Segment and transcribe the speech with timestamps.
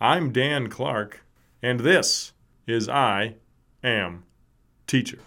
[0.00, 1.24] I'm Dan Clark,
[1.60, 2.32] and this
[2.68, 3.34] is I
[3.82, 4.22] Am
[4.86, 5.18] Teacher.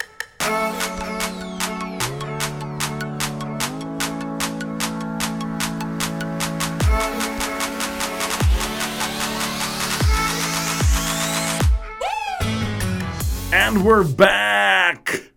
[13.51, 15.33] And we're back!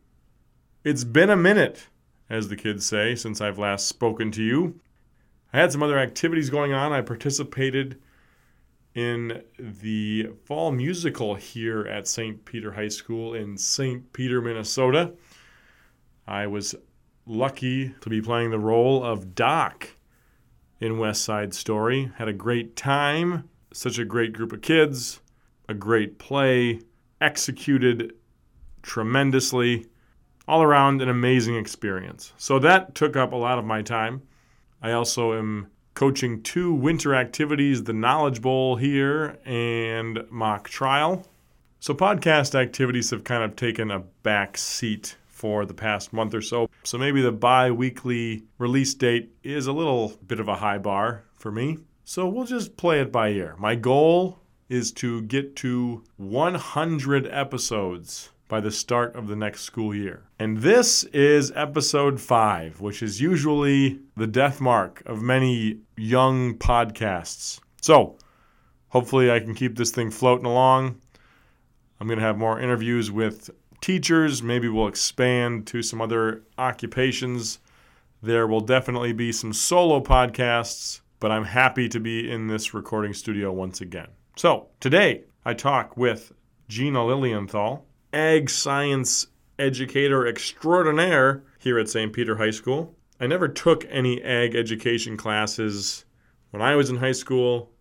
[0.85, 1.89] It's been a minute,
[2.31, 4.79] as the kids say, since I've last spoken to you.
[5.53, 6.93] I had some other activities going on.
[6.93, 8.01] I participated
[8.95, 12.45] in the fall musical here at St.
[12.45, 14.13] Peter High School in St.
[14.13, 15.15] Peter, Minnesota.
[16.27, 16.75] I was
[17.27, 19.89] lucky to be playing the role of Doc
[20.81, 22.13] in West Side Story.
[22.17, 25.21] Had a great time, such a great group of kids,
[25.69, 26.81] a great play,
[27.21, 28.15] executed
[28.83, 29.87] tremendously.
[30.47, 32.35] All around, an amazing experience.
[32.37, 34.23] So that took up a lot of my time.
[34.83, 41.27] I also am coaching two winter activities the Knowledge Bowl here and mock trial.
[41.81, 46.41] So, podcast activities have kind of taken a back seat for the past month or
[46.41, 46.69] so.
[46.83, 51.25] So, maybe the bi weekly release date is a little bit of a high bar
[51.37, 51.79] for me.
[52.05, 53.55] So, we'll just play it by ear.
[53.59, 59.95] My goal is to get to 100 episodes by the start of the next school
[59.95, 60.25] year.
[60.39, 67.61] And this is episode five, which is usually the death mark of many young podcasts.
[67.81, 68.17] So
[68.89, 71.01] hopefully, I can keep this thing floating along.
[72.01, 74.43] I'm going to have more interviews with teachers.
[74.43, 77.59] Maybe we'll expand to some other occupations.
[78.23, 83.13] There will definitely be some solo podcasts, but I'm happy to be in this recording
[83.13, 84.09] studio once again.
[84.37, 86.33] So today, I talk with
[86.69, 87.85] Gina Lilienthal,
[88.15, 89.27] ag science
[89.59, 92.13] educator extraordinaire here at St.
[92.13, 92.95] Peter High School.
[93.21, 96.05] I never took any ag education classes
[96.51, 97.73] when I was in high school.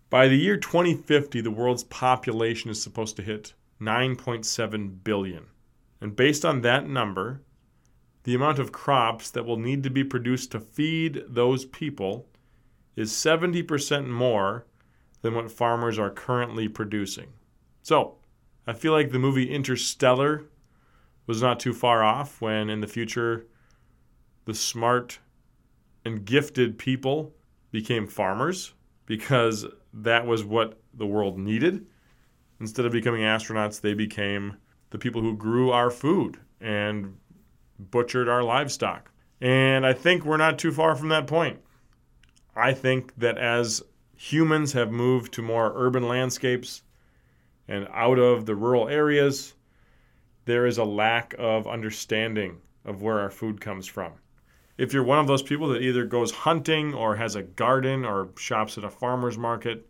[0.08, 5.46] by the year 2050, the world's population is supposed to hit 9.7 billion.
[6.00, 7.42] And based on that number,
[8.26, 12.28] the amount of crops that will need to be produced to feed those people
[12.96, 14.66] is 70% more
[15.22, 17.28] than what farmers are currently producing.
[17.82, 18.16] So,
[18.66, 20.42] I feel like the movie Interstellar
[21.28, 23.46] was not too far off when in the future
[24.44, 25.20] the smart
[26.04, 27.32] and gifted people
[27.70, 28.74] became farmers
[29.06, 29.64] because
[29.94, 31.86] that was what the world needed.
[32.58, 34.56] Instead of becoming astronauts, they became
[34.90, 37.14] the people who grew our food and
[37.78, 39.10] butchered our livestock.
[39.40, 41.60] And I think we're not too far from that point.
[42.54, 43.82] I think that as
[44.16, 46.82] humans have moved to more urban landscapes
[47.68, 49.54] and out of the rural areas,
[50.46, 54.12] there is a lack of understanding of where our food comes from.
[54.78, 58.30] If you're one of those people that either goes hunting or has a garden or
[58.38, 59.86] shops at a farmer's market,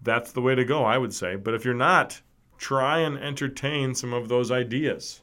[0.00, 1.36] that's the way to go, I would say.
[1.36, 2.20] But if you're not,
[2.58, 5.20] try and entertain some of those ideas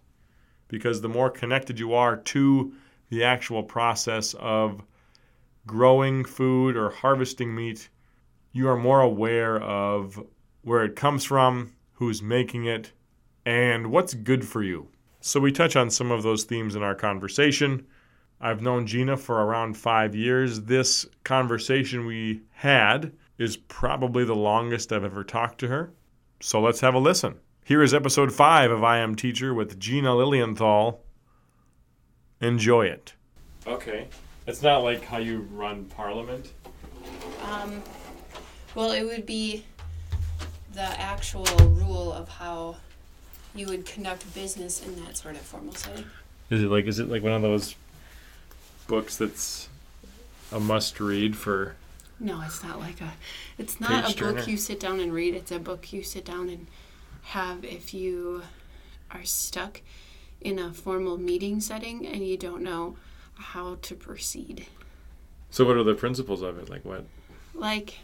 [0.69, 2.74] because the more connected you are to
[3.09, 4.81] the actual process of
[5.67, 7.90] growing food or harvesting meat,
[8.53, 10.23] you are more aware of
[10.61, 12.91] where it comes from, who's making it,
[13.46, 14.88] and what's good for you.
[15.22, 17.85] So, we touch on some of those themes in our conversation.
[18.40, 20.61] I've known Gina for around five years.
[20.61, 25.91] This conversation we had is probably the longest I've ever talked to her.
[26.40, 27.40] So, let's have a listen.
[27.69, 31.03] Here is episode five of I Am Teacher with Gina Lilienthal.
[32.41, 33.13] Enjoy it.
[33.67, 34.07] Okay.
[34.47, 36.51] It's not like how you run Parliament.
[37.43, 37.83] Um,
[38.73, 39.66] well, it would be
[40.73, 42.77] the actual rule of how
[43.53, 46.05] you would conduct business in that sort of formal setting.
[46.49, 47.75] Is it like is it like one of those
[48.87, 49.69] books that's
[50.51, 51.75] a must read for
[52.19, 53.13] No, it's not like a.
[53.59, 54.49] It's not a book turner.
[54.49, 55.35] you sit down and read.
[55.35, 56.66] It's a book you sit down and
[57.23, 58.43] have if you
[59.11, 59.81] are stuck
[60.41, 62.95] in a formal meeting setting and you don't know
[63.35, 64.67] how to proceed.
[65.49, 66.69] So what are the principles of it?
[66.69, 67.05] Like what
[67.53, 67.99] Like,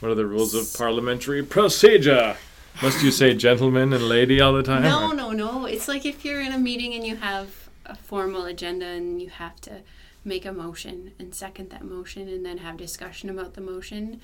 [0.00, 2.36] what are the rules of parliamentary procedure?
[2.82, 4.82] Must you say gentleman and lady all the time?
[4.82, 5.66] no, or- no, no.
[5.66, 9.28] It's like if you're in a meeting and you have a formal agenda and you
[9.28, 9.80] have to
[10.24, 14.20] make a motion and second that motion and then have discussion about the motion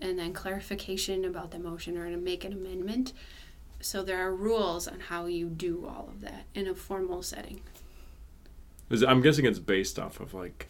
[0.00, 3.12] and then clarification about the motion or to make an amendment.
[3.80, 7.60] So there are rules on how you do all of that in a formal setting.
[8.90, 10.68] Is- I'm guessing it's based off of like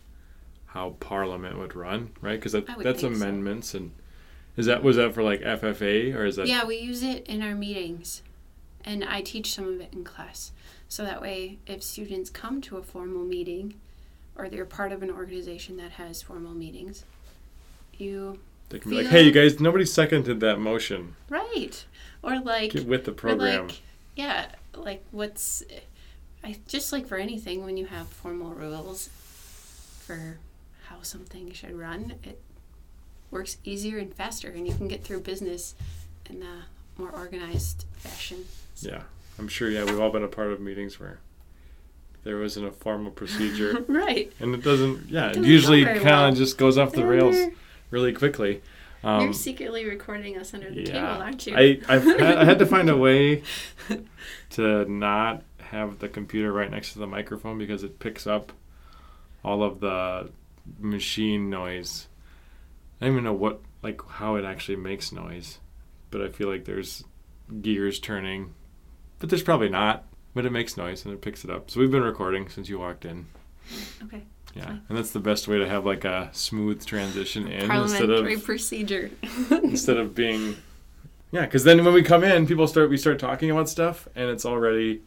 [0.67, 2.39] how Parliament would run, right?
[2.39, 3.07] Because that, that's think so.
[3.09, 3.93] amendments and
[4.57, 7.43] is that was that for like FFA or is that Yeah, we use it in
[7.43, 8.23] our meetings,
[8.85, 10.53] and I teach some of it in class.
[10.89, 13.75] So that way, if students come to a formal meeting,
[14.37, 17.05] or they're part of an organization that has formal meetings,
[17.97, 21.15] you they can be like, hey, you guys, nobody seconded that motion.
[21.29, 21.85] right
[22.23, 23.69] or like Get with the program.
[23.69, 23.81] like
[24.17, 25.63] yeah, like what's
[26.45, 29.09] I just like for anything when you have formal rules
[30.01, 30.39] for
[30.87, 32.41] how something should run, it
[33.31, 35.75] works easier and faster, and you can get through business
[36.29, 36.65] in a
[37.01, 38.45] more organized fashion.
[38.81, 39.03] yeah,
[39.39, 39.71] I'm sure.
[39.71, 41.21] Yeah, we've all been a part of meetings where
[42.25, 44.33] there wasn't a formal procedure, right.
[44.41, 45.09] and it doesn't.
[45.09, 46.33] Yeah, it doesn't usually kind of well.
[46.33, 47.37] just goes off the rails
[47.91, 48.63] really quickly.
[49.03, 51.57] Um, You're secretly recording us under the table, aren't you?
[51.57, 53.43] I had, I had to find a way
[54.51, 58.53] to not have the computer right next to the microphone because it picks up
[59.43, 60.31] all of the
[60.79, 62.09] machine noise.
[63.01, 65.59] I don't even know what like how it actually makes noise,
[66.11, 67.05] but I feel like there's
[67.63, 68.55] gears turning,
[69.19, 70.05] but there's probably not.
[70.33, 71.71] But it makes noise and it picks it up.
[71.71, 73.27] So we've been recording since you walked in.
[74.05, 74.23] okay.
[74.55, 78.35] Yeah, and that's the best way to have like a smooth transition in instead Parliamentary
[78.35, 79.11] of procedure.
[79.51, 80.57] instead of being
[81.31, 84.29] yeah because then when we come in people start we start talking about stuff and
[84.29, 85.01] it's already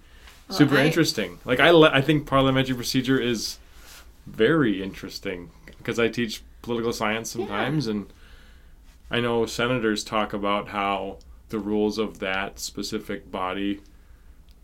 [0.47, 1.39] Well, super I- interesting.
[1.43, 3.57] Like I, I think parliamentary procedure is
[4.25, 8.05] very interesting because i teach political science sometimes and
[9.11, 11.17] i know senators talk about how
[11.49, 13.81] the rules of that specific body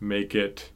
[0.00, 0.70] make it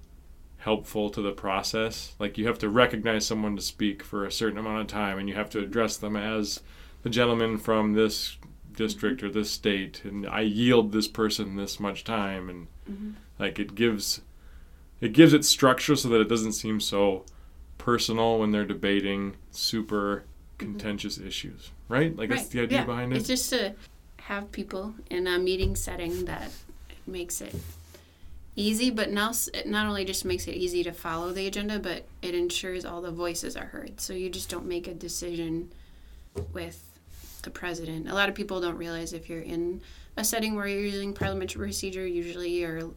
[0.64, 2.14] helpful to the process.
[2.18, 5.28] Like you have to recognize someone to speak for a certain amount of time and
[5.28, 6.60] you have to address them as
[7.02, 8.38] the gentleman from this
[8.74, 13.12] district or this state and I yield this person this much time and Mhm.
[13.38, 14.22] like it gives
[15.02, 17.24] it gives it structure so that it doesn't seem so
[17.76, 20.24] personal when they're debating super
[20.56, 22.16] contentious issues right?
[22.16, 22.84] Like that's the idea yeah.
[22.86, 23.16] behind it.
[23.18, 23.74] It's just to
[24.16, 26.50] have people in a meeting setting that
[27.06, 27.54] makes it
[28.56, 32.04] easy, but now it not only just makes it easy to follow the agenda, but
[32.22, 34.00] it ensures all the voices are heard.
[34.00, 35.72] So you just don't make a decision
[36.52, 36.82] with
[37.42, 38.08] the president.
[38.08, 39.80] A lot of people don't realize if you're in
[40.16, 42.90] a setting where you're using parliamentary procedure, usually your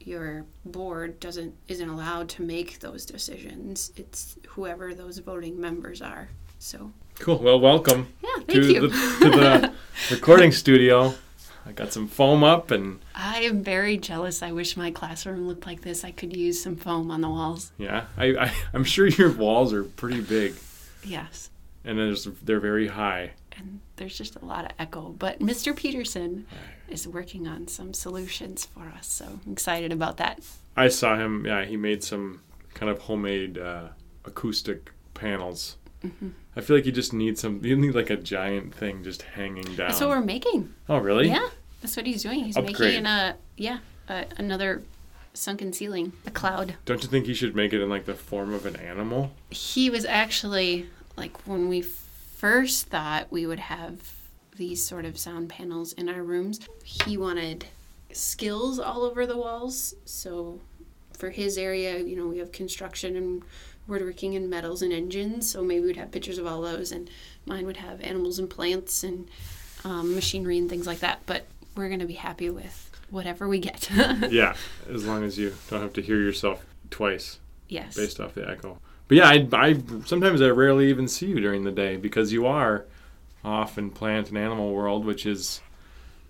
[0.00, 3.92] your board doesn't isn't allowed to make those decisions.
[3.96, 6.28] It's whoever those voting members are.
[6.58, 8.80] So cool well welcome yeah, thank to you.
[8.80, 9.72] the to the
[10.10, 11.14] recording studio
[11.64, 14.42] I got some foam up and I am very jealous.
[14.42, 16.04] I wish my classroom looked like this.
[16.04, 17.72] I could use some foam on the walls.
[17.78, 20.54] yeah I, I I'm sure your walls are pretty big
[21.04, 21.50] Yes.
[21.84, 25.10] and there's, they're very high And there's just a lot of echo.
[25.18, 25.74] But Mr.
[25.76, 26.46] Peterson
[26.88, 29.06] is working on some solutions for us.
[29.06, 30.40] So I'm excited about that.
[30.76, 31.44] I saw him.
[31.46, 32.40] Yeah, he made some
[32.74, 33.88] kind of homemade uh,
[34.24, 35.76] acoustic panels.
[36.04, 36.30] Mm-hmm.
[36.56, 37.64] I feel like you just need some.
[37.64, 39.88] You need like a giant thing just hanging down.
[39.88, 40.72] That's what we're making.
[40.88, 41.28] oh, really?
[41.28, 41.48] Yeah.
[41.82, 42.44] That's what he's doing.
[42.44, 42.78] He's Upgrade.
[42.78, 44.82] making a, yeah, a, another
[45.34, 46.76] sunken ceiling, a cloud.
[46.84, 49.32] Don't you think he should make it in like the form of an animal?
[49.50, 50.86] he was actually
[51.16, 53.98] like when we first thought we would have
[54.56, 57.64] these sort of sound panels in our rooms he wanted
[58.12, 60.58] skills all over the walls so
[61.16, 63.42] for his area you know we have construction and
[63.86, 67.08] woodworking and metals and engines so maybe we'd have pictures of all those and
[67.46, 69.28] mine would have animals and plants and
[69.84, 73.58] um, machinery and things like that but we're going to be happy with whatever we
[73.58, 73.90] get
[74.30, 74.54] yeah,
[74.90, 77.38] as long as you don't have to hear yourself twice
[77.68, 78.78] yes based off the echo.
[79.08, 82.46] But yeah, I, I sometimes I rarely even see you during the day because you
[82.46, 82.86] are
[83.44, 85.60] off in plant and animal world, which is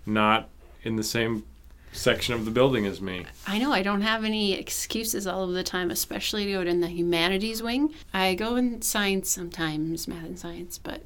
[0.05, 0.49] not
[0.83, 1.45] in the same
[1.91, 3.25] section of the building as me.
[3.47, 6.81] I know I don't have any excuses all of the time, especially to go in
[6.81, 7.93] the humanities wing.
[8.13, 11.03] I go in science sometimes, math and science, but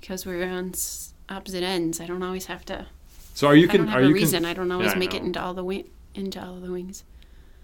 [0.00, 0.74] because we're on
[1.28, 2.86] opposite ends, I don't always have to.
[3.38, 4.42] So are you I can don't have are a you reason.
[4.42, 6.72] Can, I don't always Yeah, I make it into all the wing, into all the
[6.72, 7.04] wings.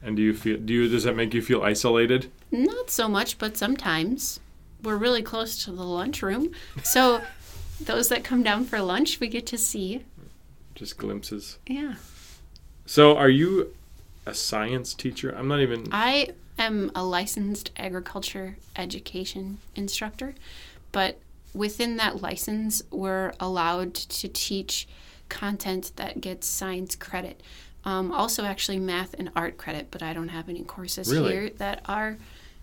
[0.05, 2.31] and do you feel do you does that make you feel isolated?
[2.53, 4.39] Not so much, but sometimes.
[4.85, 6.53] we're really close to the lunchroom.
[6.85, 7.23] So
[7.81, 10.05] those that come down for lunch, we get to see.
[10.77, 11.59] Just glimpses.
[11.67, 11.95] Yeah.
[12.87, 13.75] So, are you
[14.27, 15.35] a science teacher?
[15.37, 15.89] I'm not even.
[15.91, 20.37] I am a licensed agriculture education instructor,
[20.93, 21.19] but
[21.53, 24.87] within that license, we're allowed to teach
[25.29, 27.41] content that gets science credit.
[27.85, 31.33] Um, also, actually, math and art credit, but I don't have any courses Really?
[31.33, 32.17] here that are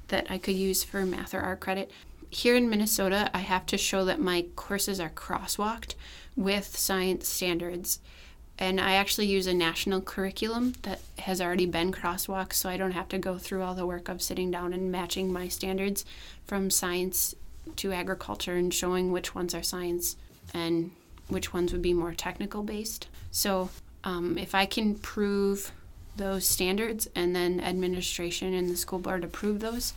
[0.07, 1.91] that I could use for math or art credit.
[2.29, 5.95] Here in Minnesota, I have to show that my courses are crosswalked
[6.35, 7.99] with science standards.
[8.59, 12.91] And I actually use a national curriculum that has already been crosswalked, so I don't
[12.91, 16.05] have to go through all the work of sitting down and matching my standards
[16.45, 17.33] from science
[17.77, 20.15] to agriculture and showing which ones are science
[20.53, 20.91] and
[21.31, 23.07] which ones would be more technical based.
[23.31, 23.69] So
[24.03, 25.71] um, if I can prove
[26.17, 29.93] those standards and then administration and the school board approve those,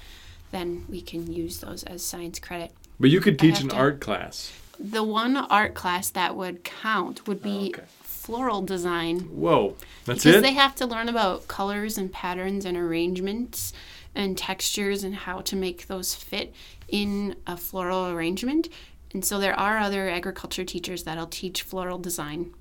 [0.53, 2.71] then we can use those as science credit.
[3.01, 4.53] But you could teach an to- art class.
[4.79, 7.83] The one art class that would count would be Oh, okay.
[8.03, 10.29] floral design Whoa, that's because it.
[10.29, 13.73] Because they have to learn about colors and patterns and arrangements
[14.17, 16.53] and textures and how to make those fit
[16.89, 18.69] in a floral arrangement.
[19.15, 22.53] And so there are other agriculture teachers that'll teach floral design.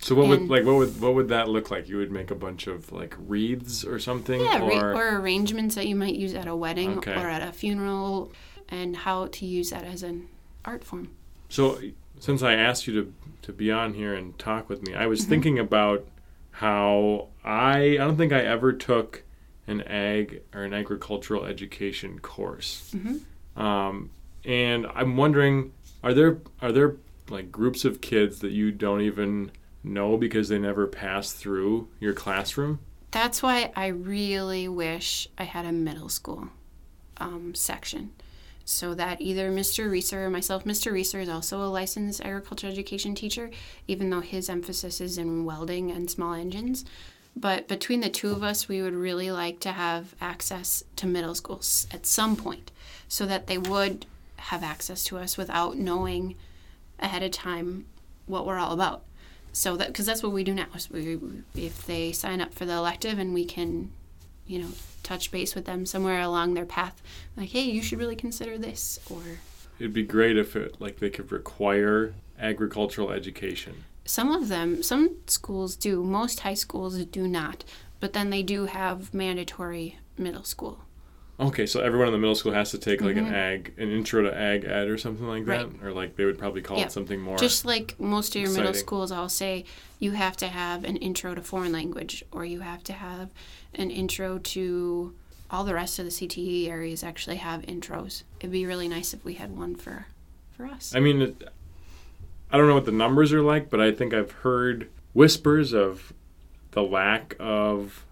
[0.00, 1.88] so what would like what would what would that look like?
[1.88, 5.86] You would make a bunch of like wreaths or something, Yeah, or, or arrangements that
[5.88, 7.12] you might use at a wedding Okay.
[7.20, 8.32] or at a funeral
[8.68, 10.28] and how to use that as an
[10.64, 11.08] art form.
[11.48, 11.80] So,
[12.20, 15.20] since I asked you to to be on here and talk with me, I was
[15.22, 15.30] Mm-hmm.
[15.30, 16.06] thinking about
[16.52, 19.24] how I I don't think I ever took
[19.66, 23.60] an ag or an agricultural education course, Mm-hmm.
[23.60, 24.10] um,
[24.44, 26.96] and I'm wondering are there are there
[27.28, 29.52] like groups of kids that you don't even
[29.82, 32.80] know because they never pass through your classroom?
[33.10, 36.48] That's why I really wish I had a middle school
[37.16, 38.12] um, section.
[38.64, 39.90] So that either Mr.
[39.90, 40.92] Reeser or myself, Mr.
[40.92, 43.50] Reeser is also a licensed agriculture education teacher,
[43.88, 46.84] even though his emphasis is in welding and small engines.
[47.34, 51.34] But between the two of us, we would really like to have access to middle
[51.34, 52.70] schools at some point
[53.08, 54.06] so that they would
[54.40, 56.34] have access to us without knowing
[56.98, 57.86] ahead of time
[58.26, 59.04] what we're all about.
[59.52, 60.66] So that because that's what we do now.
[60.74, 61.18] Is we,
[61.54, 63.90] if they sign up for the elective and we can,
[64.46, 64.68] you know,
[65.02, 67.02] touch base with them somewhere along their path,
[67.36, 69.22] like, hey, you should really consider this, or
[69.78, 73.84] It'd be great if it like they could require agricultural education.
[74.04, 76.02] some of them, some schools do.
[76.02, 77.64] Most high schools do not,
[77.98, 80.80] but then they do have mandatory middle school.
[81.40, 84.22] Okay, so everyone in the middle school has to take like an ag, an intro
[84.22, 85.78] to ag ed or something like that, Mm-hmm.
[85.84, 85.90] Right.
[85.90, 86.84] or like they would probably call Yeah.
[86.86, 87.38] it something more.
[87.38, 89.64] Just like most of your middle schools, I'll say
[89.98, 93.30] you have to have an intro to foreign language, or you have to have
[93.74, 95.14] an intro to
[95.50, 98.22] all the rest of the CTE areas actually have intros.
[98.40, 100.06] It'd be really nice if we had one for
[100.56, 100.94] for us.
[100.94, 101.48] I mean, it,
[102.52, 106.12] I don't know what the numbers are like, but I think I've heard whispers of
[106.72, 108.04] the lack of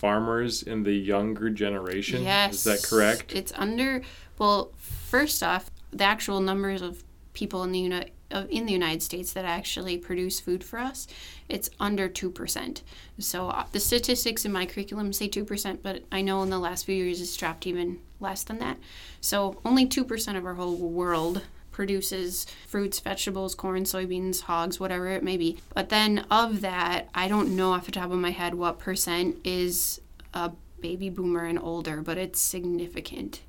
[0.00, 2.22] farmers in the younger generation.
[2.22, 2.54] Yes.
[2.54, 3.34] Is that correct?
[3.34, 4.02] It's under.
[4.38, 7.04] Well, first off, the actual numbers of
[7.34, 11.06] people in the Uni- of in the United States that actually produce food for us,
[11.48, 12.82] it's under two percent.
[13.18, 16.58] So uh, the statistics in my curriculum say two percent, but I know in the
[16.58, 18.78] last few years it's dropped even less than that.
[19.20, 25.08] So only two percent of our whole world produces fruits, vegetables, corn, soybeans, hogs, whatever
[25.08, 25.58] it may be.
[25.74, 29.36] But then of that, I don't know off the top of my head what percent
[29.44, 30.00] is
[30.34, 33.40] a baby boomer and older, but it's significant.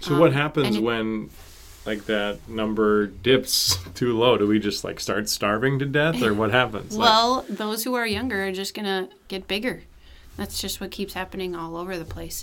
[0.00, 1.30] so what um, happens it- when
[1.84, 4.36] like that number dips too low?
[4.36, 6.96] Do we just like start starving to death, or what happens?
[6.96, 9.82] Like, Well, those who are younger are just gonna get bigger.
[10.36, 12.42] That's just what keeps happening all over the place.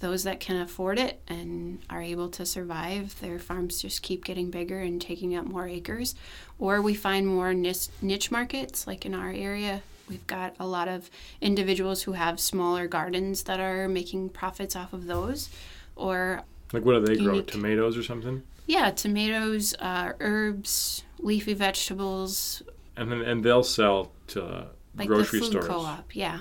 [0.00, 4.50] Those that can afford it and are able to survive, their farms just keep getting
[4.50, 6.14] bigger and taking up more acres,
[6.58, 8.86] or we find more niche, niche markets.
[8.86, 11.08] Like in our area, we've got a lot of
[11.40, 15.48] individuals who have smaller gardens that are making profits off of those,
[15.96, 16.42] or
[16.74, 17.40] like what do they grow?
[17.40, 18.42] Tomatoes or something?
[18.66, 22.62] yeah, tomatoes, uh, herbs, leafy vegetables,
[22.98, 25.66] And then and they'll sell to like grocery the food stores.
[25.66, 26.40] co-op yeah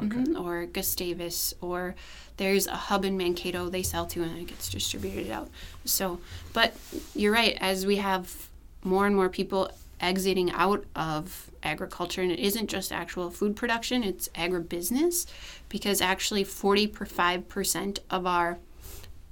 [0.00, 1.94] Mhm, or gustavus or
[2.36, 5.48] there's a hub in mankato they sell to and it gets distributed out.
[5.84, 6.20] So
[6.52, 6.74] but
[7.14, 8.48] you're right as we have
[8.84, 14.04] more and more people exiting out of agriculture and it isn't just actual food production
[14.04, 15.26] it's agribusiness
[15.68, 18.58] because actually 45% of our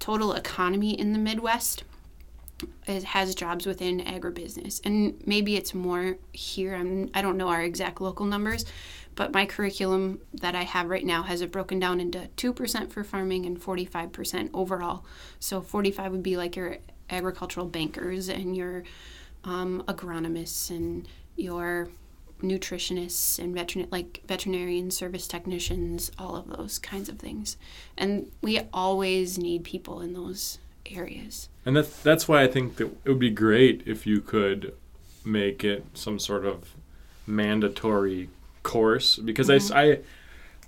[0.01, 1.85] total economy in the midwest
[2.87, 4.81] it has jobs within agribusiness.
[4.85, 8.65] And maybe it's more here I'm, i don't know our exact local numbers
[9.17, 13.03] but my curriculum that i have right now has it broken down into 2% for
[13.03, 15.05] farming and 45% overall
[15.41, 16.79] so 45 would be like your
[17.11, 18.85] agricultural bankers and your
[19.45, 21.89] um, agronomists and your
[22.43, 27.57] nutritionists and veterin- like veterinarian service technicians, all of those kinds of things.
[27.97, 30.59] And we always need people in those
[30.91, 31.49] areas.
[31.65, 34.75] And that's that's why I think that it would be great if you could
[35.25, 36.75] make it some sort of
[37.27, 38.29] mandatory
[38.67, 39.99] course because I, I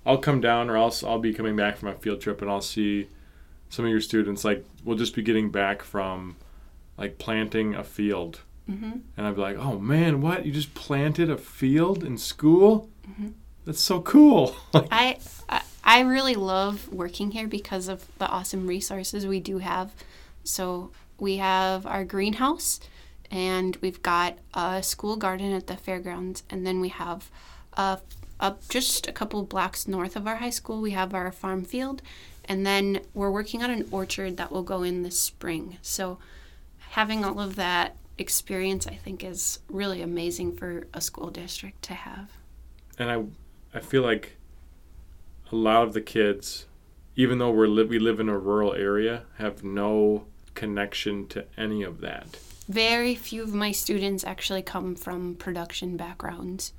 [0.06, 2.60] I'll come down or else I'll be coming back from a field trip and I'll
[2.60, 3.08] see
[3.68, 6.36] some of your students like we'll just be getting back from
[6.96, 8.40] like planting a field.
[8.68, 8.98] Mm-hmm.
[9.16, 10.44] and I'd be like oh man what?
[10.44, 12.90] You just planted a field in school?
[13.64, 14.54] That's so cool.
[14.74, 19.92] I, I I really love working here because of the awesome resources we do have.
[20.44, 22.78] So we have our greenhouse,
[23.30, 27.30] and we've got a school garden at the fairgrounds, and then we have
[27.78, 28.00] a,
[28.38, 30.82] up just a couple blocks north of our high school.
[30.82, 32.02] We have our farm field,
[32.44, 35.78] and then we're working on an orchard that will go in this spring.
[35.80, 36.18] So
[36.90, 41.94] having all of that experience, I think, is really amazing for a school district to
[41.94, 42.28] have.
[42.98, 43.24] and I
[43.78, 44.36] I feel like
[45.52, 46.66] a lot of the kids,
[47.16, 51.82] even though we're li- we live in a rural area, have no connection to any
[51.84, 52.38] of that.
[52.68, 56.72] Very few of my students actually come from production backgrounds.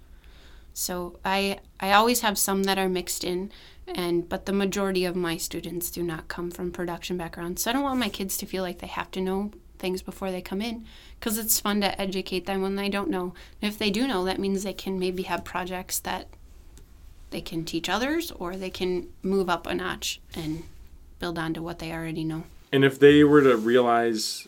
[0.79, 3.51] So I I always have some that are mixed in
[3.85, 7.61] and but the majority of my students do not come from production backgrounds.
[7.61, 10.31] So I don't want my kids to feel like they have to know things before
[10.31, 10.85] they come in
[11.19, 13.33] because it's fun to educate them when they don't know.
[13.61, 16.27] And if they do know, that means they can maybe have projects that
[17.31, 20.63] they can teach others or they can move up a notch and
[21.19, 22.45] build on to what they already know.
[22.71, 24.47] And if they were to realize,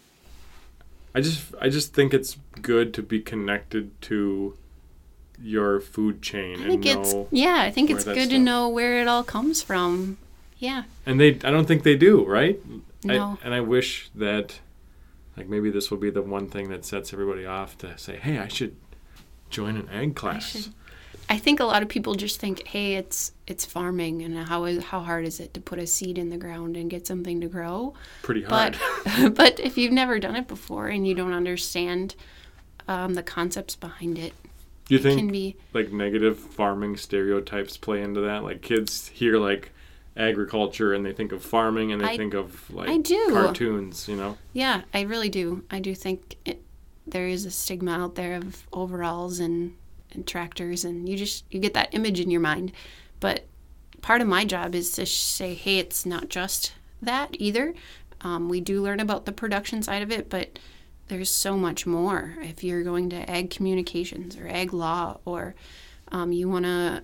[1.14, 4.56] I just I just think it's good to be connected to
[5.42, 9.02] your food chain I and think it's yeah, I think it's good to know where
[9.02, 10.18] it all comes from.
[10.58, 10.84] Yeah.
[11.06, 12.60] And they I don't think they do right.
[13.04, 13.40] No.
[13.42, 14.60] I, and I wish that
[15.36, 18.38] like maybe this will be the one thing that sets everybody off to say, hey,
[18.38, 18.76] I should
[19.50, 20.52] join an ag class.
[20.52, 20.74] should-
[21.30, 24.84] I think a lot of people just think, "Hey, it's it's farming and how is
[24.84, 27.48] how hard is it to put a seed in the ground and get something to
[27.48, 28.78] grow?" Pretty hard.
[29.06, 32.16] But but if you've never done it before and you don't understand
[32.90, 34.34] um, the concepts behind it,
[34.92, 38.44] Do you think can be like negative farming stereotypes play into that?
[38.44, 39.72] Like kids hear like
[40.18, 43.30] agriculture and they think of farming and they I- think of like I do.
[43.32, 44.38] cartoons, you know?
[44.52, 45.64] Yeah, I really do.
[45.72, 46.62] I do think it,
[47.08, 49.78] there is a stigma out there of overalls and,
[50.12, 52.74] and tractors, and you just you get that image in your mind.
[53.22, 53.46] But
[54.02, 57.74] part of my job is to say, hey, it's not just that either.
[58.20, 60.60] Um, we do learn about the production side of it, but
[61.12, 62.38] there's so much more.
[62.42, 65.56] If you're going to ag communications or ag law, or
[66.10, 67.04] um, you want to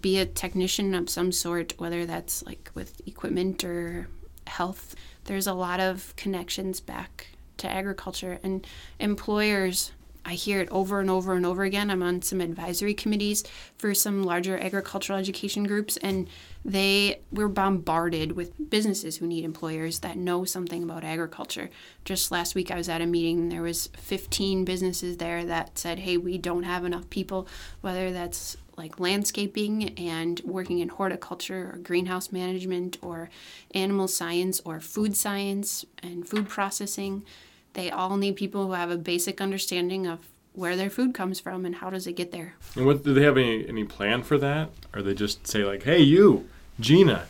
[0.00, 4.06] be a technician of some sort, whether that's like with equipment or
[4.46, 4.94] health.
[5.24, 8.64] There's a lot of connections back to agriculture and
[9.00, 9.90] employers.
[10.24, 11.90] I hear it over and over and over again.
[11.90, 13.42] I'm on some advisory committees
[13.76, 16.28] for some larger agricultural education groups, and
[16.64, 21.70] they we're bombarded with businesses who need employers that know something about agriculture.
[22.04, 23.38] Just last week, I was at a meeting.
[23.40, 27.48] And there was 15 businesses there that said, "Hey, we don't have enough people,
[27.80, 33.28] whether that's like landscaping and working in horticulture or greenhouse management or
[33.74, 37.24] animal science or food science and food processing.
[37.74, 40.20] They all need people who have a basic understanding of
[40.54, 42.54] where their food comes from and how does it get there.
[42.76, 44.70] And what do they have any any plan for that?
[44.94, 46.46] Or they just say like, "Hey, you,
[46.80, 47.26] Gina,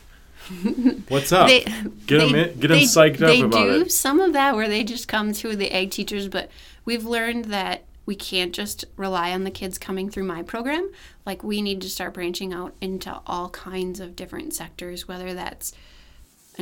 [1.09, 1.61] what's up?" They,
[2.07, 3.93] get them in, get them they- psyched up they about do it.
[3.93, 6.51] some of that where they just come through the ag teachers, but
[6.85, 10.91] we've learned that we can't just rely on the kids coming through my program.
[11.25, 15.73] Like we need to start branching out into all kinds of different sectors, whether that's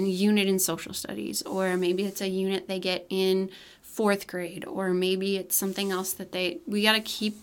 [0.04, 3.50] a unit in social studies, or maybe it's a unit they get in
[3.82, 7.36] fourth grade, or maybe it's something else that they we got to keep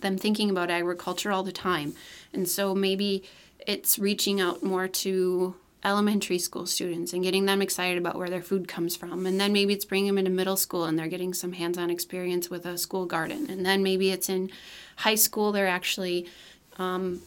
[0.00, 1.94] them thinking about agriculture all the time.
[2.32, 3.22] And so maybe
[3.66, 8.42] it's reaching out more to elementary school students and getting them excited about where their
[8.42, 9.26] food comes from.
[9.26, 11.90] And then maybe it's bringing them into middle school and they're getting some hands on
[11.90, 13.48] experience with a school garden.
[13.48, 14.50] And then maybe it's in
[14.96, 16.26] high school, they're actually
[16.78, 17.22] um,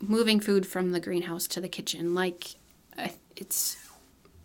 [0.00, 2.14] moving food from the greenhouse to the kitchen.
[2.14, 2.56] Like
[3.36, 3.76] it's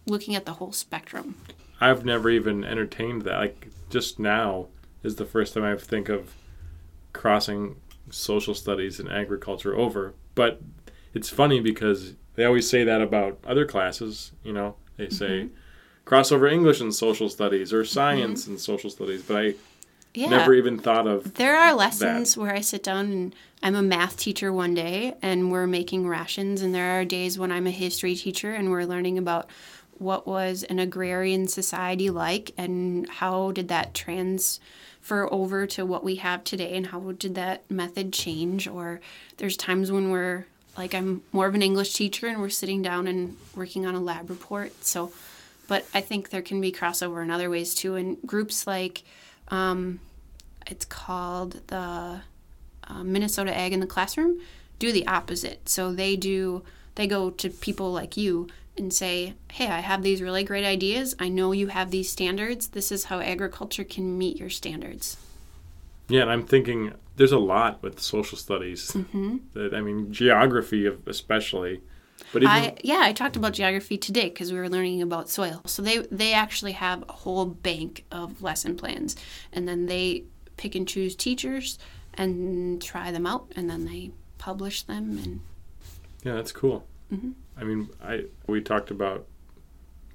[0.05, 1.35] looking at the whole spectrum.
[1.81, 3.37] I've never even entertained that.
[3.37, 4.67] Like just now
[5.03, 6.33] is the first time I think of
[7.13, 7.77] crossing
[8.09, 10.13] social studies and agriculture over.
[10.35, 10.61] But
[11.13, 14.31] it's funny because they always say that about other classes.
[14.43, 15.53] You know, they say Mm-hmm.
[16.05, 19.21] cross over English and social studies or science and social studies.
[19.23, 19.53] But I
[20.19, 20.29] Yeah.
[20.29, 24.17] never even thought of There are lessons where I sit down and I'm a math
[24.17, 28.15] teacher one day and we're making rations, and there are days when I'm a history
[28.15, 29.49] teacher and we're learning about
[29.97, 36.15] what was an agrarian society like and how did that transfer over to what we
[36.15, 39.01] have today and how did that method change or
[39.37, 40.45] there's times when we're
[40.77, 43.99] like I'm more of an English teacher and we're sitting down and working on a
[43.99, 44.85] lab report.
[44.85, 45.11] So,
[45.67, 47.95] but I think there can be crossover in other ways too.
[47.95, 49.03] And groups like,
[49.49, 49.99] um,
[50.69, 52.21] it's called the
[52.87, 54.39] uh, Minnesota Ag in the Classroom,
[54.77, 55.67] do the opposite.
[55.67, 56.63] So they do,
[56.95, 61.15] they go to people like you and say, hey, I have these really great ideas.
[61.19, 62.69] I know you have these standards.
[62.69, 65.17] This is how agriculture can meet your standards.
[66.07, 68.91] Yeah, and I'm thinking there's a lot with social studies.
[68.91, 69.37] Mm-hmm.
[69.53, 71.81] That I mean, geography especially.
[72.33, 75.61] But even, I, yeah, I talked about geography today because we were learning about soil.
[75.65, 79.15] So they they actually have a whole bank of lesson plans,
[79.53, 80.23] and then they
[80.59, 81.79] pick and choose teachers
[82.13, 85.17] and try them out, and then they publish them.
[85.23, 85.39] And
[86.23, 86.85] yeah, that's cool.
[87.11, 87.31] Mm-hmm.
[87.57, 89.25] I mean, I we talked about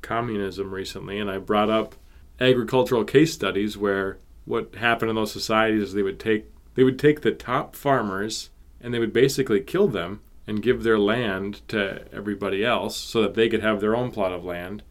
[0.03, 1.95] communism recently, and I brought up
[2.41, 6.99] agricultural case studies where what happened in those societies is they would take they would
[6.99, 12.05] take the top farmers and they would basically kill them and give their land to
[12.13, 14.83] everybody else so that they could have their own plot of land.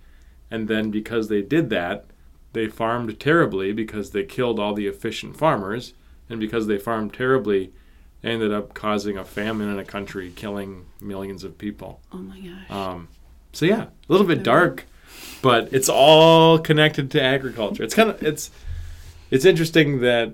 [0.50, 2.06] And then because they did that,
[2.54, 5.94] they farmed terribly because they killed all the efficient farmers.
[6.30, 7.74] And because they farmed terribly,
[8.22, 12.00] they ended up causing a famine in a country, killing millions of people.
[12.12, 12.72] Oh my gosh.
[12.72, 13.10] Um,
[13.52, 14.86] so yeah, a little bit dark,
[15.42, 17.84] but it's all connected to agriculture.
[17.84, 18.50] It's kind of it's
[19.30, 20.34] it's interesting that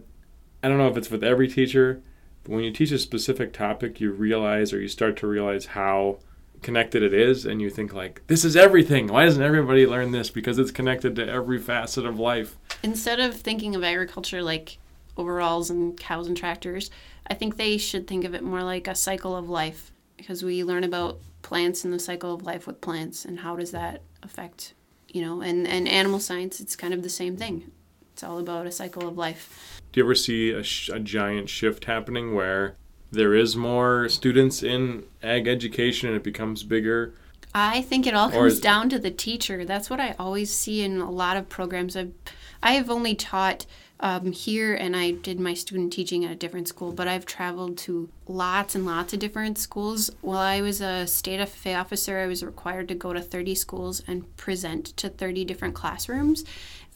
[0.62, 2.01] I don't know if it's with every teacher,
[2.43, 6.19] but when you teach a specific topic, you realize or you start to realize how
[6.62, 9.08] connected it is and you think like this is everything.
[9.08, 10.30] Why doesn't everybody learn this?
[10.30, 12.58] Because it's connected to every facet of life.
[12.84, 14.78] Instead of thinking of agriculture like
[15.17, 16.89] overalls and cows and tractors
[17.28, 20.63] i think they should think of it more like a cycle of life because we
[20.63, 24.74] learn about plants and the cycle of life with plants and how does that affect
[25.08, 27.72] you know and and animal science it's kind of the same thing.
[28.13, 29.82] It's all about a cycle of life.
[29.93, 32.76] Do you ever see a, sh- a giant shift happening where
[33.12, 37.13] there is more students in ag education and it becomes bigger?
[37.54, 39.65] I think it all comes down to the teacher.
[39.65, 41.98] That's what I always see in a lot of programs.
[41.98, 42.13] I've,
[42.62, 43.65] I have only taught
[44.02, 47.78] um, here and I did my student teaching at a different school, but I've traveled
[47.80, 50.10] to lots and lots of different schools.
[50.22, 54.02] While I was a state FFA officer, I was required to go to 30 schools
[54.08, 56.45] and present to 30 different classrooms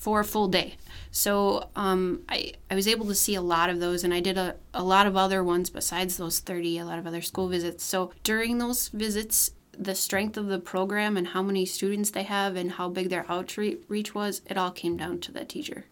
[0.03, 0.75] for a full day.
[1.11, 4.37] So um, I, I was able to see a lot of those, and I did
[4.37, 7.85] a, a lot of other ones besides those 30, a lot of other school visits.
[7.85, 12.57] So during those visits, the strength of the program and how many students they have
[12.57, 15.85] and how big their outreach was, it all came down to the teacher.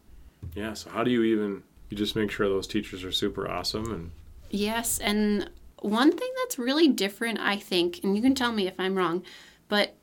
[0.55, 3.91] Yeah, so how do you even, you just make sure those teachers are super awesome
[3.93, 4.11] and.
[4.49, 8.77] Yes, and one thing that's really different, I think, and you can tell me if
[8.77, 9.23] I'm wrong,
[9.69, 9.95] but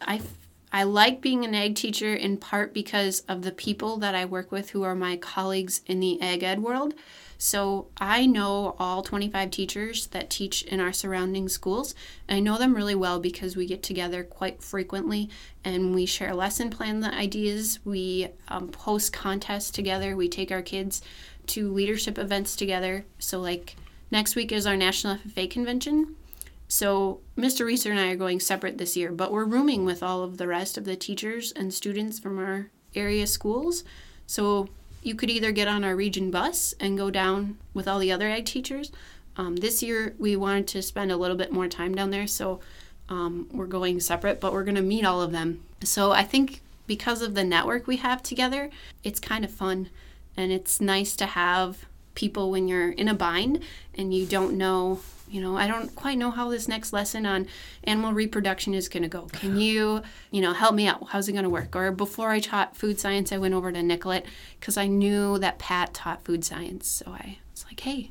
[0.00, 0.22] I
[0.72, 4.52] I like being an ag teacher in part because of the people that I work
[4.52, 6.94] with who are my colleagues in the ag ed world.
[7.38, 11.94] So I know all 25 teachers that teach in our surrounding schools.
[12.28, 15.30] And I know them really well because we get together quite frequently
[15.64, 17.78] and we share lesson plan ideas.
[17.82, 20.14] We um, post contests together.
[20.14, 21.00] We take our kids
[21.48, 23.06] to leadership events together.
[23.18, 23.74] So, like
[24.10, 26.16] next week is our National FFA convention.
[26.70, 27.66] So, Mr.
[27.66, 30.46] Reeser and I are going separate this year, but we're rooming with all of the
[30.46, 33.82] rest of the teachers and students from our area schools.
[34.28, 34.68] So,
[35.02, 38.28] you could either get on our region bus and go down with all the other
[38.28, 38.92] ag teachers.
[39.36, 42.60] Um, this year, we wanted to spend a little bit more time down there, so
[43.08, 45.64] um, we're going separate, but we're going to meet all of them.
[45.82, 48.70] So, I think because of the network we have together,
[49.02, 49.90] it's kind of fun
[50.36, 53.60] and it's nice to have people when you're in a bind
[53.96, 57.46] and you don't know you know i don't quite know how this next lesson on
[57.84, 59.26] animal reproduction is going to go.
[59.32, 61.08] Can you you know help me out?
[61.08, 61.74] How's it going to work?
[61.76, 64.26] Or before i taught food science i went over to nicollet
[64.58, 66.88] because i knew that pat taught food science.
[66.88, 68.10] So i was like hey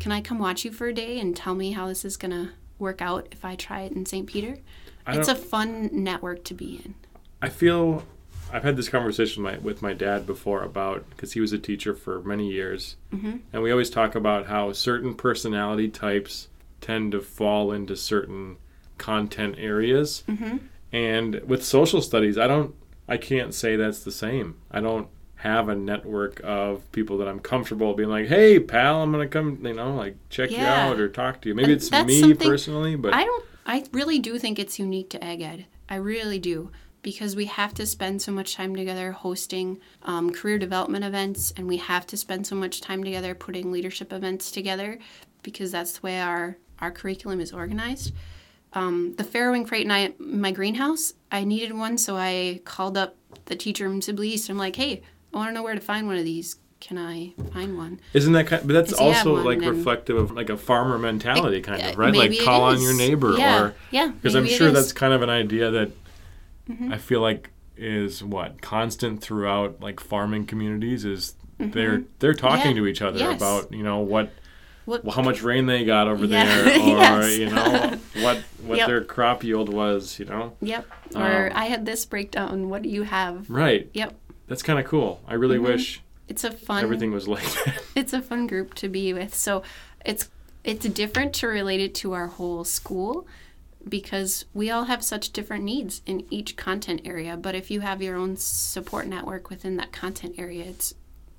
[0.00, 2.30] can i come watch you for a day and tell me how this is going
[2.30, 4.58] to work out if i try it in st peter?
[5.06, 6.94] It's a fun network to be in.
[7.42, 8.04] I feel
[8.50, 11.58] I've had this conversation with my, with my dad before about because he was a
[11.58, 13.38] teacher for many years, mm-hmm.
[13.52, 16.48] and we always talk about how certain personality types
[16.84, 18.58] tend to fall into certain
[18.98, 20.22] content areas.
[20.28, 20.58] Mm-hmm.
[20.92, 22.74] And with social studies, I don't,
[23.08, 24.56] I can't say that's the same.
[24.70, 29.12] I don't have a network of people that I'm comfortable being like, "Hey, pal, I'm
[29.12, 30.58] gonna come," you know, like check yeah.
[30.86, 31.54] you out or talk to you.
[31.54, 33.44] Maybe and it's me personally, but I don't.
[33.66, 35.66] I really do think it's unique to Ag Ed.
[35.88, 36.70] I really do
[37.02, 41.68] because we have to spend so much time together hosting um, career development events and
[41.68, 44.98] we have to spend so much time together putting leadership events together
[45.42, 48.12] because that's the way our our curriculum is organized.
[48.72, 53.16] um, the farrowing crate in I, my greenhouse, I needed one, so I called up
[53.46, 54.48] the teacher in Sibley East.
[54.50, 56.56] I'm like, hey, I want to know where to find one of these.
[56.80, 58.00] Can I find one?
[58.12, 58.66] Isn't that kind?
[58.66, 61.90] But that's Does he have also like reflective of like a farmer mentality, kind uh,
[61.90, 62.14] of, right?
[62.14, 64.66] Like it call on your neighbor, Yeah, or yeah, because I'm sure.
[64.66, 64.74] Mm-hmm.
[64.74, 65.92] that's kind of an idea that
[66.90, 72.76] I feel like is what constant throughout like farming communities is they're they're talking Mm-hmm.
[72.76, 72.82] Yeah.
[72.82, 73.36] to each other Yes.
[73.40, 74.30] about you know what
[74.84, 75.06] What?
[75.14, 76.44] how much rain they got over Yeah.
[76.44, 77.38] there, or Yes.
[77.38, 78.86] you know what what Yep.
[78.88, 80.54] their crop yield was, you know.
[80.60, 80.86] Yep.
[81.16, 82.68] Or Um, I had this breakdown.
[82.68, 83.48] What do you have?
[83.50, 83.88] Right.
[83.94, 84.14] Yep.
[84.46, 85.20] That's kind of cool.
[85.26, 85.64] I really Mm-hmm.
[85.66, 86.82] wish It's a fun.
[86.82, 87.82] everything was like that.
[87.94, 89.34] It's a fun group to be with.
[89.34, 89.62] So
[90.04, 90.28] it's
[90.64, 93.26] it's different to relate it to our whole school
[93.86, 97.36] because we all have such different needs in each content area.
[97.36, 100.94] But if you have your own support network within that content area, it's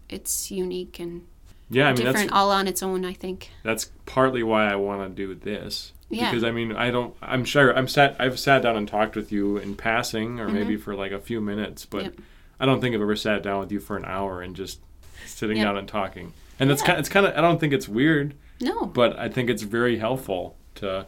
[0.09, 1.25] it's unique and
[1.69, 3.05] yeah, I mean different that's all on its own.
[3.05, 3.49] I think.
[3.63, 5.91] that's partly why I want to do this.
[6.09, 6.29] Yeah.
[6.29, 7.15] Because I mean, I don't.
[7.21, 7.75] I'm sure.
[7.75, 8.15] I'm sat.
[8.19, 11.41] I've sat down and talked with you in passing, or maybe for like a few
[11.41, 12.05] minutes, but Mm-hmm.
[12.19, 12.21] Yep.
[12.59, 14.79] I don't think I've ever sat down with you for an hour and just
[15.25, 15.65] sitting Yep.
[15.65, 16.31] down and talking.
[16.59, 16.87] And that's Yeah.
[16.87, 16.99] kind.
[16.99, 17.35] It's kind of.
[17.35, 18.85] I don't think it's weird, No.
[18.85, 21.07] but I think it's very helpful to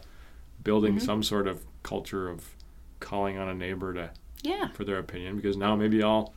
[0.64, 1.04] building Mm-hmm.
[1.06, 2.44] some sort of culture of
[3.00, 4.10] calling on a neighbor to
[4.42, 4.68] Yeah.
[4.74, 6.34] for their opinion because now maybe I'll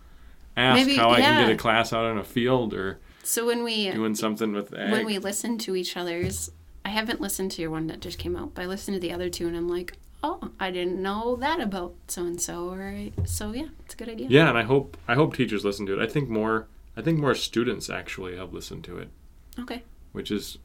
[0.55, 3.63] ask Maybe- how I can get a class out in a field or So when
[3.63, 4.91] we doing something with ag.
[4.91, 6.51] when we listen to each other's,
[6.84, 9.12] I haven't listened to your one that just came out, but I listened to the
[9.13, 12.69] other two and I'm like, oh, I didn't know that about so and so.
[12.69, 14.27] Or so yeah, it's a good idea.
[14.29, 16.03] yeah, and I hope I hope teachers listen to it.
[16.03, 19.10] I think more I think more students actually have listened to it,
[19.60, 19.84] Okay.
[20.12, 20.57] which is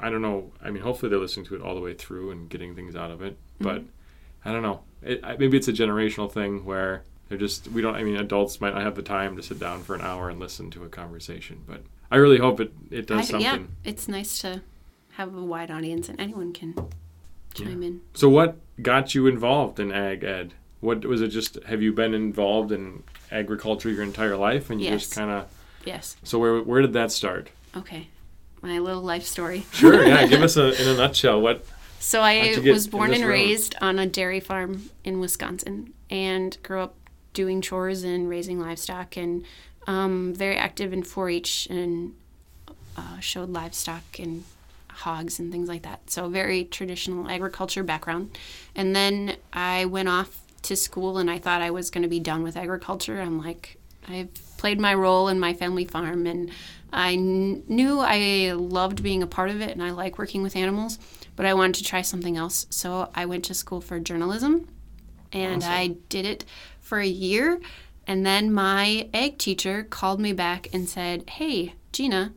[0.00, 0.52] I don't know.
[0.62, 3.10] I mean, hopefully they're listening to it all the way through and getting things out
[3.10, 3.36] of it.
[3.60, 4.48] But mm-hmm.
[4.48, 4.80] I don't know.
[5.02, 7.94] It, maybe it's a generational thing where they're just we don't.
[7.94, 10.38] I mean, adults might not have the time to sit down for an hour and
[10.40, 11.62] listen to a conversation.
[11.66, 13.40] But I really hope it it does I- something.
[13.84, 14.62] yeah, it's nice to
[15.12, 16.74] have a wide audience and anyone can
[17.54, 18.00] chime in.
[18.14, 20.54] So what got you involved in ag ed?
[20.80, 24.90] What was it just have you been involved in agriculture your entire life and you
[24.90, 25.48] just kind of
[25.84, 26.16] Yes.
[26.22, 27.50] So where where did that start?
[27.76, 28.08] Okay.
[28.62, 29.64] My little life story.
[29.72, 31.64] Sure, yeah, give us a in a nutshell what
[31.98, 36.94] So I was born and raised on a dairy farm in Wisconsin and grew up
[37.32, 39.44] doing chores and raising livestock and
[39.86, 42.14] um, very active in 4-H and
[42.96, 44.44] uh, showed livestock and
[44.90, 46.10] hogs and things like that.
[46.10, 48.36] So very traditional agriculture background.
[48.74, 52.20] And then I went off to school and I thought I was going to be
[52.20, 53.20] done with agriculture.
[53.20, 56.50] I'm like, I've played my role in my family farm and
[56.92, 60.56] I kn- knew I loved being a part of it and I like working with
[60.56, 60.98] animals,
[61.36, 62.66] but I wanted to try something else.
[62.70, 64.68] So I went to school for journalism
[65.32, 66.44] and I did it
[66.88, 67.60] for a year.
[68.06, 72.32] And then my ag teacher called me back and said, Hey, Gina,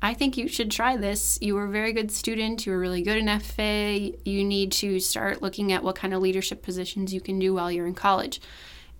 [0.00, 1.38] I think you should try this.
[1.42, 2.64] You were a very good student.
[2.64, 4.18] You were really good in FFA.
[4.24, 7.70] You need to start looking at what kind of leadership positions you can do while
[7.70, 8.40] you're in college.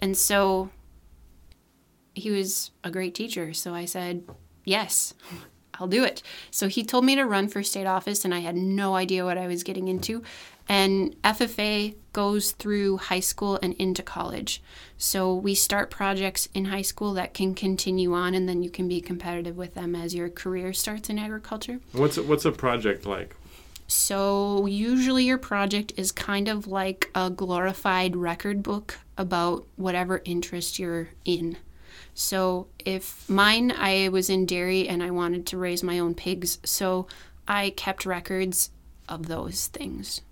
[0.01, 0.71] And so
[2.15, 3.55] he was a great teacher.
[3.55, 4.25] So I said,
[4.65, 5.15] Yes,
[5.81, 6.23] I'll do it.
[6.51, 9.39] So he told me to run for state office, and I had no idea what
[9.39, 10.23] I was getting into.
[10.69, 14.63] And FFA goes through high school and into college.
[14.97, 18.89] So we start projects in high school that can continue on, and then you can
[18.89, 21.81] be competitive with them as your career starts in agriculture.
[21.93, 23.37] what's a, what's a project like?
[23.87, 30.79] So, usually, your project is kind of like a glorified record book about whatever interest
[30.79, 31.59] you're in.
[32.15, 36.59] So, if mine, I was in dairy and I wanted to raise my own pigs,
[36.65, 37.07] so
[37.47, 38.71] I kept records
[39.07, 40.23] of those things.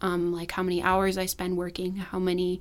[0.00, 2.60] Um, like how many hours I spend working, how many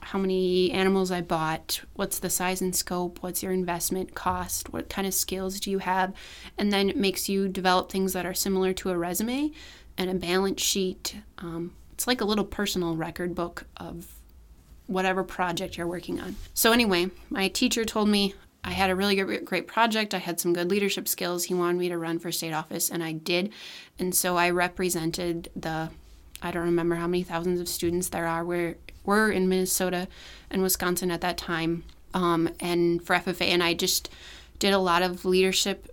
[0.00, 4.90] how many animals I bought, what's the size and scope, what's your investment cost, what
[4.90, 6.12] kind of skills do you have,
[6.58, 9.50] and then it makes you develop things that are similar to a resume
[9.96, 11.16] and a balance sheet.
[11.38, 14.06] Um, it's like a little personal record book of
[14.86, 16.36] whatever project you're working on.
[16.52, 20.14] So, anyway, my teacher told me I had a really great, great project.
[20.14, 21.44] I had some good leadership skills.
[21.44, 23.52] He wanted me to run for state office, and I did.
[23.98, 25.90] And so I represented the,
[26.44, 30.08] I don't remember how many thousands of students there are, were, were in Minnesota
[30.50, 33.48] and Wisconsin at that time, um, and for FFA.
[33.48, 34.10] And I just
[34.58, 35.88] did a lot of leadership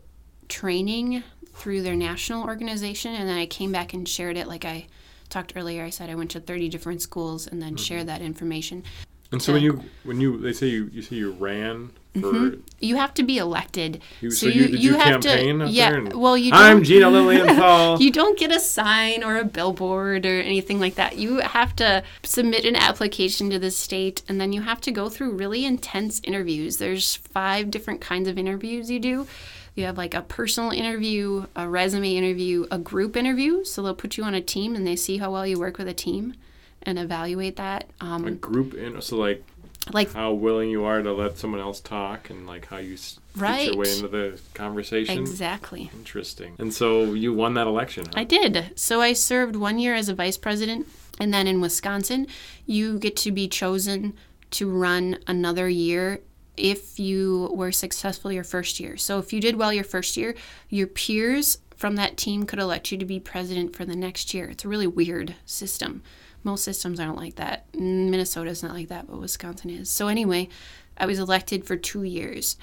[0.50, 3.16] training through their national organization.
[3.16, 4.88] And then I came back and shared it like I
[5.30, 5.84] talked earlier.
[5.84, 8.84] I said I went to 30 different schools and then shared that information.
[9.32, 12.60] And so when you when you they say you you say you ran for mm-hmm.
[12.80, 14.02] you have to be elected.
[14.20, 15.92] you, so, you, did you, campaign up yeah.
[15.92, 16.00] there?
[16.00, 18.00] And, well, you I'm Gina Lilienthal.
[18.02, 21.18] You don't get a sign or a billboard or anything like that.
[21.18, 25.08] You have to submit an application to the state and then you have to go
[25.08, 26.78] through really intense interviews.
[26.78, 29.28] There's five different kinds of interviews you do.
[29.76, 33.64] You have like a personal interview, a resume interview, a group interview.
[33.64, 35.88] So they'll put you on a team and they see how well you work with
[35.88, 36.36] a team
[36.84, 37.90] and evaluate that.
[38.00, 39.44] Um, a group in so like
[39.92, 42.98] like how willing you are to let someone else talk and like how you
[43.38, 45.18] get your way into the conversation.
[45.18, 45.90] exactly.
[45.94, 46.56] Interesting.
[46.60, 48.06] And so you won that election.
[48.06, 48.14] Huh?
[48.16, 48.72] I did.
[48.76, 50.88] So I served one year as a vice president,
[51.20, 52.28] and then in Wisconsin,
[52.66, 54.14] you get to be chosen
[54.52, 56.20] to run another year
[56.58, 58.98] if you were successful your first year.
[58.98, 60.36] So if you did well your first year,
[60.70, 64.50] your peers from that team could elect you to be president for the next year.
[64.50, 66.04] It's a really weird system.
[66.44, 67.66] Most systems aren't like that.
[67.76, 69.90] Minnesota's not like that, but Wisconsin is.
[69.90, 70.50] So anyway,
[70.98, 72.58] I was elected for two years.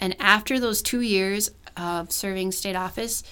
[0.00, 3.22] And after those two years of serving state office,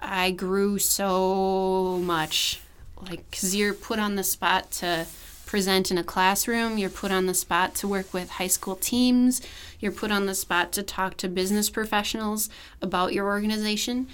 [0.00, 2.60] I grew so much.
[3.00, 5.06] Like, because you're put on the spot to
[5.46, 9.42] present in a classroom, you're put on the spot to work with high school teams,
[9.80, 12.48] you're put on the spot to talk to business professionals
[12.80, 14.06] about your organization.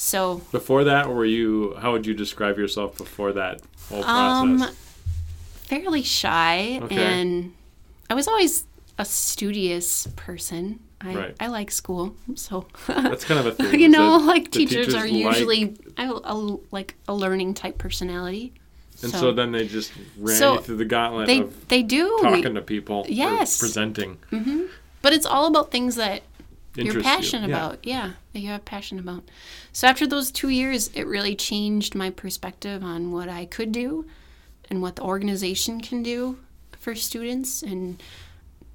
[0.00, 1.74] So, Before that, were you?
[1.78, 3.60] How would you describe yourself before that
[3.90, 4.62] whole process?
[4.62, 4.74] um,
[5.64, 6.96] fairly shy, Okay.
[6.96, 7.52] and
[8.08, 8.64] I was always
[8.96, 10.80] a studious person.
[11.02, 11.36] I, Right.
[11.38, 13.78] I like school, so That's kind of a thing.
[13.78, 16.34] you know, like the teachers, are like- usually I, a,
[16.70, 18.54] like a learning type personality.
[19.02, 22.18] and so, then they just ran So you through the gauntlet they of they do,
[22.22, 23.04] talking to people.
[23.06, 23.58] Yes.
[23.58, 24.16] presenting.
[25.02, 26.22] but it's all about things that
[26.76, 27.02] you're Interest you.
[27.14, 27.56] passionate Yeah.
[27.56, 27.78] about.
[27.86, 29.24] Yeah, that you have passion about.
[29.72, 34.06] So after those two years, it really changed my perspective on what I could do
[34.70, 36.38] and what the organization can do
[36.78, 37.62] for students.
[37.62, 38.00] And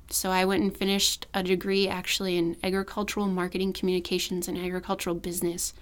[0.10, 5.74] so I went and finished a degree actually in agricultural marketing communications and agricultural business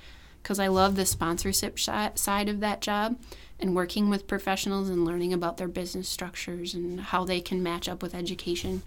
[0.41, 3.17] because I love the sponsorship shi- side of that job
[3.59, 7.87] and working with professionals and learning about their business structures and how they can match
[7.89, 8.83] up with education.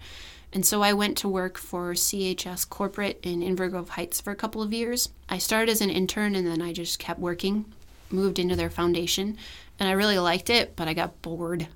[0.53, 4.35] And so I went to work for CHS Corporate in Inver Grove Heights for a
[4.35, 5.09] couple of years.
[5.27, 7.65] I started as an intern and then I just kept working,
[8.09, 9.37] moved into their foundation,
[9.79, 11.67] and I really liked it, but I got bored.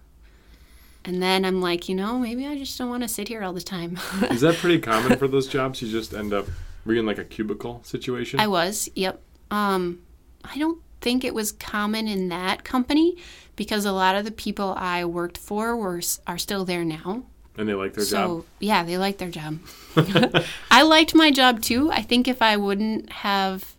[1.03, 3.53] And then I'm like, you know, maybe I just don't want to sit here all
[3.53, 3.99] the time.
[4.29, 5.81] Is that pretty common for those jobs?
[5.81, 6.45] You just end up
[6.85, 8.39] were you in like a cubicle situation?
[8.39, 9.21] I was, yep.
[9.49, 9.99] Um,
[10.43, 13.17] I don't think it was common in that company
[13.55, 17.23] because a lot of the people I worked for were are still there now.
[17.57, 18.45] And they like their so job.
[18.59, 19.59] yeah, they like their job.
[20.71, 21.91] I liked my job too.
[21.91, 23.75] I think if I wouldn't have,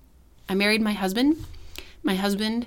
[0.48, 1.44] I married my husband.
[2.02, 2.66] My husband,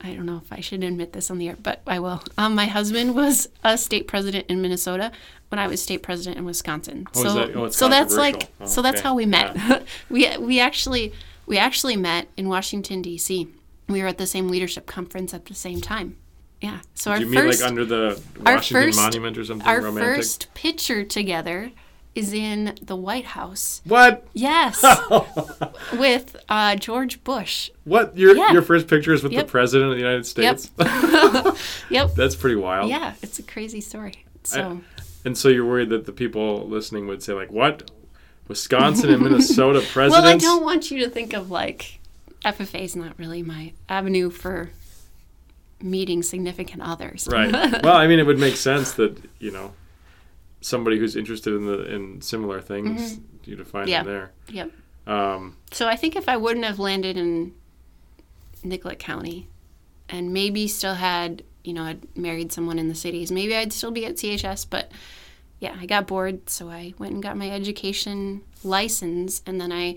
[0.00, 2.22] I don't know if I should admit this on the air, but I will.
[2.36, 5.12] Um, my husband was a state president in Minnesota
[5.48, 7.06] when I was state president in Wisconsin.
[7.14, 8.50] Oh, so that- oh, so that's like.
[8.60, 9.08] Oh, so that's okay.
[9.08, 9.84] how we met.
[10.10, 11.12] we we actually
[11.46, 13.48] we actually met in Washington D.C.
[13.88, 16.16] We were at the same leadership conference at the same time.
[16.62, 16.78] Yeah.
[16.94, 19.66] So Did our you meet first like under the our Washington first- Monument or something
[19.66, 20.16] our romantic?
[20.16, 21.72] first picture together
[22.14, 23.80] is in the White House.
[23.84, 24.26] What?
[24.34, 24.82] Yes,
[25.98, 27.70] with uh, George Bush.
[27.84, 28.16] What?
[28.16, 28.52] Your Yeah.
[28.52, 29.46] your first picture is with Yep.
[29.46, 30.70] the president of the United States?
[30.78, 31.56] Yep.
[31.90, 32.14] yep.
[32.14, 32.90] That's pretty wild.
[32.90, 34.24] Yeah, it's a crazy story.
[34.44, 34.80] So
[35.24, 37.90] And so you're worried that the people listening would say like, "What?
[38.48, 41.98] Wisconsin and Minnesota presidents?" well, I don't want you to think of like
[42.44, 44.70] FFA is not really my avenue for
[45.82, 47.28] meeting significant others.
[47.30, 47.52] Right.
[47.82, 49.72] well, I mean, it would make sense that you know
[50.60, 54.06] somebody who's interested in the in similar things, you to find Mm-hmm.
[54.06, 54.32] Them there.
[54.48, 54.70] Yep.
[55.06, 57.54] Um, So I think if I wouldn't have landed in
[58.62, 59.48] Nicollet County
[60.08, 63.90] and maybe still had, you know, I'd married someone in the cities, maybe I'd still
[63.90, 64.66] be at CHS.
[64.70, 64.92] But
[65.58, 66.48] yeah, I got bored.
[66.48, 69.42] So I went and got my education license.
[69.46, 69.96] And then I,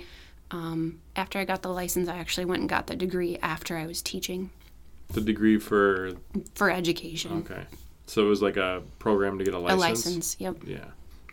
[0.50, 3.86] um, after I got the license, I actually went and got the degree after I
[3.86, 4.50] was teaching
[5.16, 6.12] the degree for
[6.54, 7.32] for education.
[7.40, 7.64] okay,
[8.06, 9.82] so it was like a program to get a license.
[9.82, 10.36] A license.
[10.40, 10.56] Yep.
[10.68, 10.86] Yeah.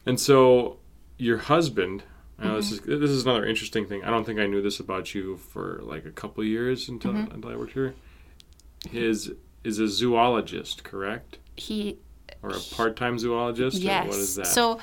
[0.06, 0.78] And so
[1.18, 2.02] your husband.
[2.38, 3.00] I know this is Mm-hmm.
[3.00, 4.02] this is another interesting thing.
[4.02, 7.12] I don't think I knew this about you for like a couple of years until
[7.12, 7.34] Mm-hmm.
[7.34, 7.94] until I worked here.
[8.90, 11.38] His is a zoologist, correct?
[11.56, 11.98] He
[12.42, 13.78] Or a part-time zoologist?
[13.78, 14.06] Yes.
[14.06, 14.46] Or what is that?
[14.48, 14.80] So,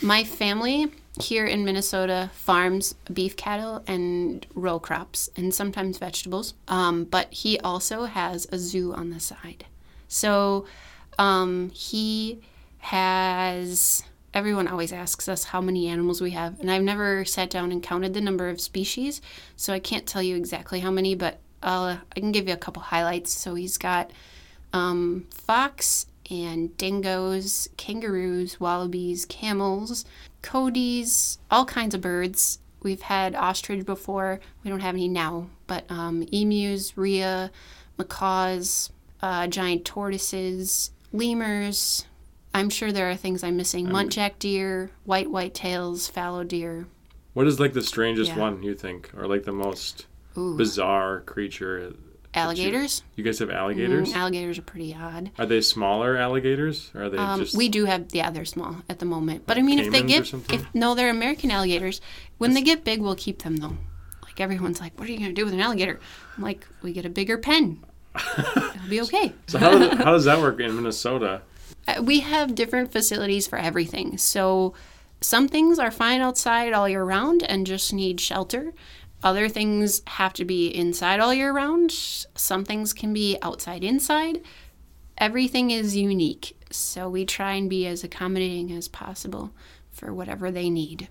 [0.00, 6.54] my family here in Minnesota farms beef cattle and row crops and sometimes vegetables.
[6.68, 9.66] Um, but he also has a zoo on the side.
[10.08, 10.66] So,
[11.18, 12.40] um, he
[12.78, 14.02] has.
[14.34, 17.82] Everyone always asks us how many animals we have, and I've never sat down and
[17.82, 19.20] counted the number of species,
[19.56, 22.58] so I can't tell you exactly how many, but uh, I can give you a
[22.58, 23.30] couple highlights.
[23.30, 24.10] So he's got
[24.72, 30.06] um, fox and dingoes, kangaroos, wallabies, camels,
[30.42, 32.58] coatis, all kinds of birds.
[32.82, 34.40] We've had ostrich before.
[34.64, 37.50] We don't have any now, but um, emus, rhea,
[37.96, 38.90] macaws,
[39.20, 42.06] uh, giant tortoises, lemurs.
[42.54, 43.86] I'm sure there are things I'm missing.
[43.86, 46.86] Muntjac deer, white white tails, fallow deer.
[47.34, 48.40] What is like the strangest Yeah.
[48.40, 51.94] one you think, or like the most Ooh, bizarre creature?
[52.34, 53.02] Alligators.
[53.16, 54.12] You guys have alligators?
[54.12, 55.30] Mm, alligators are pretty odd.
[55.38, 56.90] Are they smaller alligators?
[56.94, 59.44] Or are they Um, just we do have, yeah, they're small at the moment.
[59.46, 62.00] But I mean, if they get, if no, they're American alligators.
[62.38, 63.76] When they get big, we'll keep them though.
[64.22, 66.00] Like everyone's like, what are you gonna do with an alligator?
[66.36, 67.84] I'm like, we get a bigger pen.
[68.38, 69.32] It'll be okay.
[69.46, 71.42] so how, does- how does that work in Minnesota?
[71.88, 74.16] Uh, we have different facilities for everything.
[74.16, 74.72] So
[75.20, 78.72] some things are fine outside all year round and just need shelter.
[79.22, 81.92] Other things have to be inside all year round.
[81.92, 84.40] Some things can be outside inside.
[85.18, 86.56] Everything is unique.
[86.70, 89.52] So we try and be as accommodating as possible
[89.92, 91.08] for whatever they need.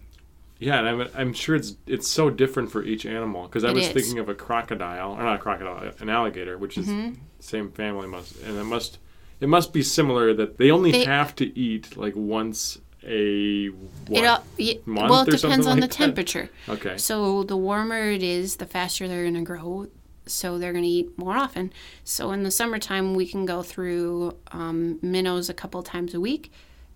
[0.60, 3.76] Yeah, and I'm, I'm sure it's it's so different for each animal because I It
[3.76, 3.94] was is.
[3.94, 7.16] thinking of a crocodile or not a crocodile, an alligator, which is Mm-hmm.
[7.40, 9.00] same family must, and it must
[9.40, 14.24] it must be similar that they only They- have to eat like once a what?
[14.24, 14.44] It all,
[14.86, 15.92] well, it depends on like the that?
[15.92, 16.50] temperature.
[16.70, 19.88] okay, So the warmer it is, the faster they're going to grow.
[20.28, 21.74] So they're going to eat more often.
[22.04, 26.52] So in the summertime, we can go through um, minnows a couple times a week.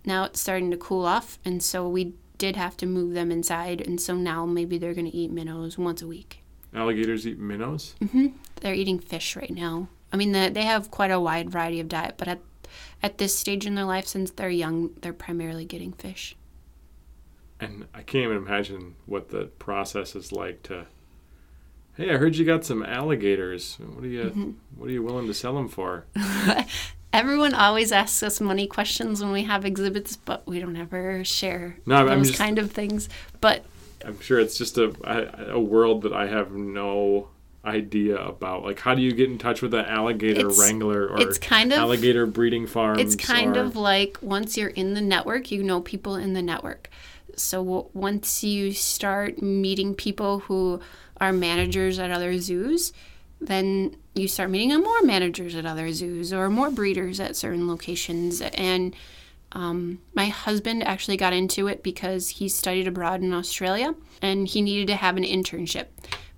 [0.06, 3.82] Now it's starting to cool off, and so we did have to move them inside.
[3.82, 6.44] And so now maybe they're going to eat minnows once a week.
[6.74, 7.96] alligators eat minnows.
[8.04, 8.34] Mhm.
[8.62, 9.88] They're eating fish right now.
[10.14, 12.40] I mean, the, they have quite a wide variety of diet, but at
[13.06, 16.36] at this stage in their life, since they're young, they're primarily getting fish.
[17.60, 20.88] And I can't even imagine what the process is like to.
[21.96, 23.76] Hey, I heard you got some alligators.
[23.76, 24.52] What are you Mm-hmm.
[24.76, 26.06] What are you willing to sell them for?
[27.14, 31.78] Everyone always asks us money questions when we have exhibits, but we don't ever share
[31.86, 33.08] No, those just- kind of things.
[33.40, 33.64] But
[34.04, 37.30] I'm sure it's just a a world that I have no
[37.66, 38.64] idea about.
[38.64, 41.72] Like, how do you get in touch with an alligator It's- wrangler or it's kind
[41.72, 43.02] of- alligator breeding farms?
[43.02, 46.42] it's kind or- of like once you're in the network, you know people in the
[46.42, 46.90] network.
[47.36, 50.80] So w- once you start meeting people who
[51.20, 52.94] are managers at other zoos,
[53.42, 58.40] then you start meeting more managers at other zoos or more breeders at certain locations.
[58.42, 58.96] And
[59.52, 64.62] um, my husband actually got into it because he studied abroad in Australia and he
[64.62, 65.86] needed to have an internship.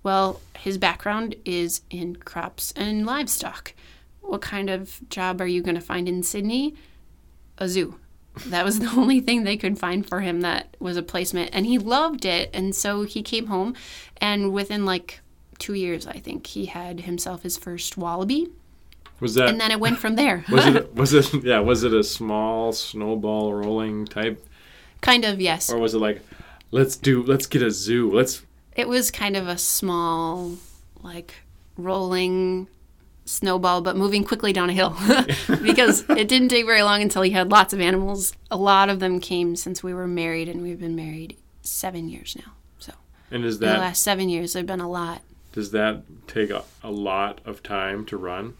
[0.07, 3.73] Well, his background is in crops and livestock.
[4.21, 6.75] What kind of job are you going to find in Sydney?
[7.57, 7.99] A zoo.
[8.45, 11.49] That was the only thing they could find for him that was a placement.
[11.51, 12.49] And he loved it.
[12.53, 13.75] And so he came home,
[14.15, 15.19] and within like
[15.59, 18.47] two years, I think, he had himself his first wallaby.
[19.19, 20.45] was that And then it went from there.
[20.49, 24.41] was it was it yeah was it a small snowball rolling type
[25.01, 25.69] kind of, yes.
[25.69, 26.21] or was it like
[26.71, 28.43] let's do let's get a zoo let's
[28.77, 30.53] It was kind of a small,
[31.01, 31.33] like
[31.75, 32.67] rolling
[33.25, 34.95] snowball, but moving quickly down a hill
[35.63, 38.33] because it didn't take very long until he had lots of animals.
[38.49, 42.37] A lot of them came since we were married, and we've been married seven years
[42.37, 42.53] now.
[42.79, 42.93] So
[43.31, 45.21] and is in the last seven years, there've been a lot.
[45.51, 48.55] does that take a, a lot of time to run?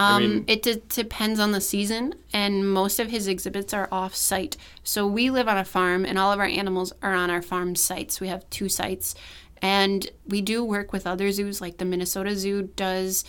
[0.00, 3.86] I Um, mean- it d- depends on the season, and most of his exhibits are
[3.92, 4.56] off site.
[4.82, 7.74] So we live on a farm, and all of our animals are on our farm
[7.76, 8.20] sites.
[8.20, 9.14] We have two sites,
[9.60, 13.24] and we do work with other zoos, like the Minnesota Zoo does.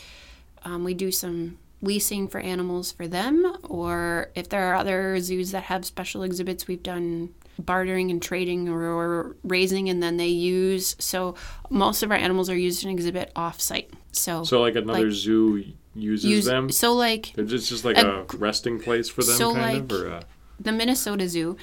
[0.64, 5.52] Um, we do some leasing for animals for them, or if there are other zoos
[5.52, 10.28] that have special exhibits, we've done bartering and trading or, or raising, and then they
[10.28, 10.96] use.
[11.00, 11.36] So
[11.70, 13.90] most of our animals are used in exhibit off site.
[14.14, 15.66] So, So like another Like- zoo
[15.96, 16.70] uses use them.
[16.70, 19.92] so like They're just just like a a, resting place for them, so, kind of,
[19.92, 20.24] like- or a,
[20.60, 21.58] the Minnesota Zoo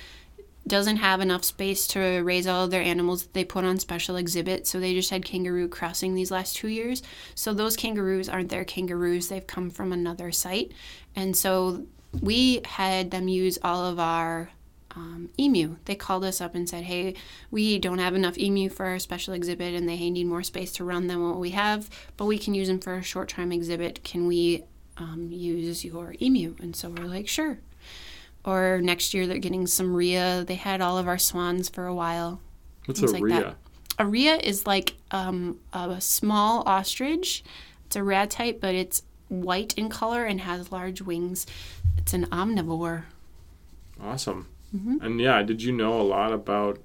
[0.66, 4.16] doesn't have enough space to raise all of their animals that they put on special
[4.16, 4.66] exhibit.
[4.66, 7.02] So they just had kangaroo crossing these last two years.
[7.34, 9.28] So those kangaroos aren't their kangaroos.
[9.28, 10.72] They've come from another site.
[11.16, 11.86] And so
[12.20, 14.50] we had them use all of our
[14.98, 15.76] um, emu.
[15.84, 17.14] They called us up and said, hey,
[17.50, 20.84] we don't have enough emu for our special exhibit and they need more space to
[20.84, 24.02] run than what we have, but we can use them for a short time exhibit.
[24.04, 24.64] Can we
[24.96, 26.56] um, use your emu?
[26.60, 27.58] And so we're like, sure
[28.44, 30.44] or next year they're getting some rhea.
[30.46, 32.40] They had all of our swans for a while.
[32.86, 33.40] what's a like rhea?
[33.40, 33.56] that.
[33.98, 37.42] A rhea is like um, a small ostrich.
[37.86, 41.46] It's a ratite, but it's white in color and has large wings.
[41.96, 43.04] It's an omnivore.
[44.00, 44.46] Awesome.
[44.74, 44.98] Mm-hmm.
[45.00, 46.78] And yeah, did you know a lot about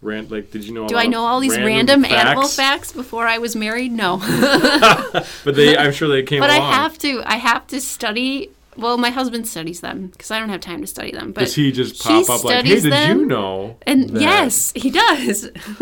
[0.00, 0.30] rant?
[0.30, 0.84] Like, did you know?
[0.84, 3.92] A Do I know all these random, animal facts before I was married?
[3.92, 4.18] No.
[5.44, 7.22] But they, I'm sure they came but I have to.
[7.24, 10.86] I have to study Well, my husband studies them because I don't have time to
[10.86, 11.32] study them.
[11.32, 14.72] But Does he just pop up like, "Hey, studies did you know?" And that-" yes,
[14.74, 15.50] he does.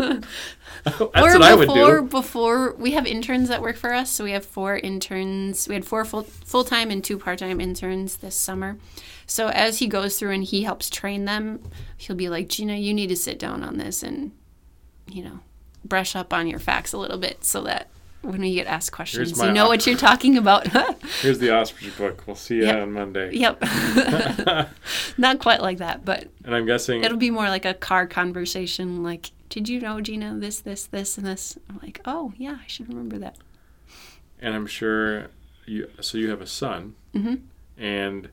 [0.83, 2.07] that's or what I would before do.
[2.07, 5.67] before we have interns that work for us, so we have four interns.
[5.67, 8.77] We had four full full time and two part time interns this summer.
[9.33, 11.59] So as he goes through and he helps train them,
[11.97, 14.31] he'll be like, Gina, you need to sit down on this and
[15.07, 15.39] you know
[15.83, 17.87] brush up on your facts a little bit so that
[18.21, 20.67] when we get asked questions, you know op- what you're talking about.
[21.21, 22.23] Here's the ostrich book.
[22.27, 22.81] We'll see you Yep.
[22.83, 23.35] on Monday.
[23.35, 23.59] yep,
[25.17, 29.01] not quite like that, but And I'm guessing it'll be more like a car conversation.
[29.01, 31.57] Like, did you know, Gina, this, this, this, and this?
[31.69, 33.37] I'm like, oh yeah, I should remember that.
[34.39, 35.27] and I'm sure
[35.65, 35.89] you.
[36.01, 37.41] So you have a son, Mhm.
[37.79, 38.29] and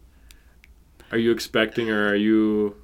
[1.12, 2.76] are you expecting, or are you?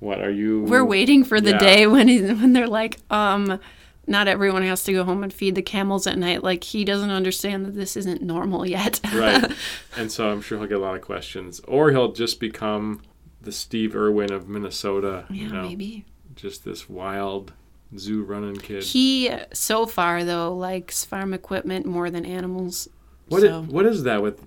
[0.00, 0.62] What are you?
[0.62, 1.58] We're waiting for the Yeah.
[1.58, 3.58] day when he, when they're like, um,
[4.06, 6.42] not everyone has to go home and feed the camels at night.
[6.44, 9.00] Like he doesn't understand that this isn't normal yet.
[9.14, 9.50] right.
[9.96, 13.02] And so I'm sure he'll get a lot of questions, or he'll just become
[13.40, 15.24] the Steve Irwin of Minnesota.
[15.30, 16.04] yeah, you know, maybe.
[16.36, 17.52] just this wild
[17.96, 18.84] zoo running kid.
[18.84, 22.88] He so far though likes farm equipment more than animals.
[23.28, 23.58] What so.
[23.60, 24.40] i- what is that with?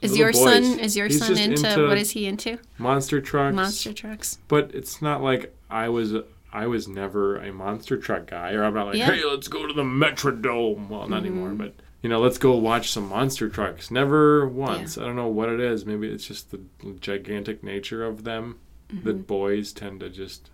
[0.00, 0.42] Is your boys?
[0.42, 2.58] son is your He's son into, into what is he into?
[2.78, 3.54] Monster trucks.
[3.54, 4.38] Monster trucks.
[4.48, 6.14] But it's not like I was.
[6.52, 9.10] I was never a monster truck guy, or I'm not like, Yeah.
[9.12, 10.88] hey, let's go to the Metrodome.
[10.88, 11.56] Well, not anymore, Mm-hmm.
[11.58, 13.90] but you know, let's go watch some monster trucks.
[13.90, 14.96] Never once.
[14.96, 15.84] I don't know what it is.
[15.84, 16.60] Maybe it's just the
[17.00, 19.04] gigantic nature of them Mm-hmm.
[19.06, 20.48] that boys tend to just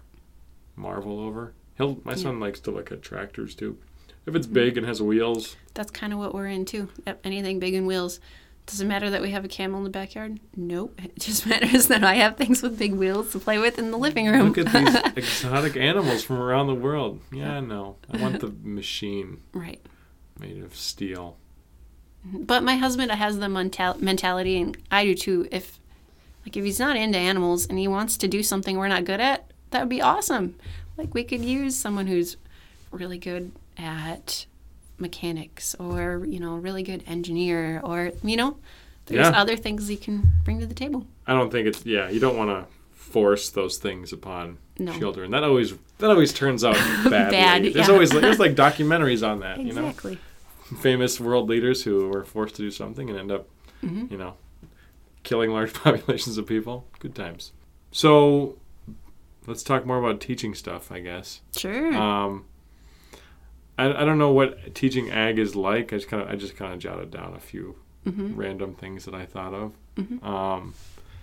[0.75, 1.53] marvel over.
[1.77, 2.01] He'll.
[2.03, 3.79] My son likes to look at tractors too.
[4.27, 4.55] If it's Mm-hmm.
[4.55, 6.89] big and has wheels, That's kind of what we're into.
[7.07, 8.19] Yep, anything big and wheels.
[8.67, 10.41] Does it matter that we have a camel in the backyard?
[10.57, 10.99] Nope.
[11.05, 13.99] It just matters that I have things with big wheels to play with in the
[13.99, 14.49] living room.
[14.53, 17.21] look at these exotic animals from around the world.
[17.31, 19.81] Yeah, no, I want the machine right.
[20.39, 21.37] made of steel.
[22.25, 25.47] But my husband has the mental- mentality, and I do too.
[25.53, 25.79] If
[26.47, 29.21] like if he's not into animals and he wants to do something we're not good
[29.21, 30.57] at, that would be awesome.
[30.97, 32.37] Like we could use someone who's
[32.91, 34.47] really good at
[34.99, 38.57] mechanics, or you know, really good engineer, or you know,
[39.07, 39.41] there's Yeah.
[39.41, 41.07] other things you can bring to the table.
[41.27, 42.09] I don't think it's yeah.
[42.11, 44.93] You don't want to force those things upon No.
[44.99, 45.31] children.
[45.31, 46.75] That always that always turns out
[47.05, 47.11] badly.
[47.39, 47.93] Bad, There's yeah.
[47.93, 49.61] always there's like documentaries on that.
[49.61, 50.19] You know, Exactly.
[50.81, 53.49] famous world leaders who were forced to do something and end up,
[53.85, 54.07] Mm-hmm.
[54.11, 54.35] you know,
[55.23, 56.87] killing large populations of people.
[57.01, 57.53] Good times.
[57.93, 58.57] So,
[59.47, 60.91] let's talk more about teaching stuff.
[60.91, 61.41] I guess.
[61.57, 61.95] Sure.
[61.95, 62.47] Um,
[63.79, 65.93] I, I don't know what teaching ag is like.
[65.93, 68.37] I just kind of I just kind of jotted down a few Mm-hmm.
[68.37, 69.73] random things that I thought of.
[70.23, 70.75] Um,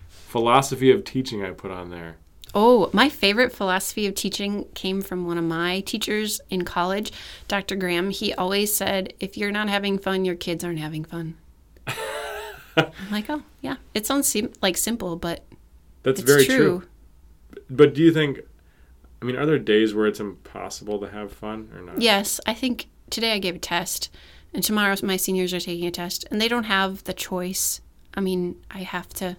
[0.09, 2.17] philosophy of teaching I put on there.
[2.55, 7.11] Oh, my favorite philosophy of teaching came from one of my teachers in college,
[7.47, 7.75] Dr.
[7.75, 8.09] Graham.
[8.09, 11.35] He always said, if you're not having fun, your kids aren't having fun.
[12.75, 13.75] I'm like, oh, yeah.
[13.93, 15.43] It sounds sim- like simple, but
[16.03, 16.55] That's it's very true.
[16.55, 17.61] true.
[17.69, 18.39] But do you think?
[19.21, 22.01] I mean, are there days where it's impossible to have fun or not?
[22.01, 24.09] Yes, I think today I gave a test,
[24.53, 27.81] and tomorrow my seniors are taking a test, and they don't have the choice.
[28.15, 29.37] I mean, I have to.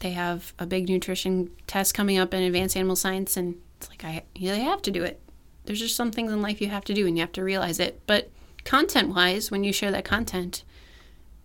[0.00, 4.04] They have a big nutrition test coming up in advanced animal science, and it's like
[4.04, 5.20] I yeah, they have to do it.
[5.64, 7.78] There's just some things in life you have to do, and you have to realize
[7.78, 8.00] it.
[8.06, 8.30] But
[8.64, 10.64] content-wise, when you share that content,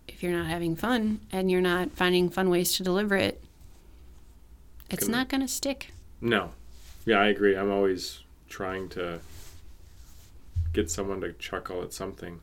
[0.08, 3.42] if you're not having fun and you're not finding fun ways to deliver it,
[4.90, 5.92] it's Can- not going to stick.
[6.20, 6.50] No.
[7.08, 7.56] Yeah, I agree.
[7.56, 9.20] I'm always trying to
[10.74, 12.40] get someone to chuckle at something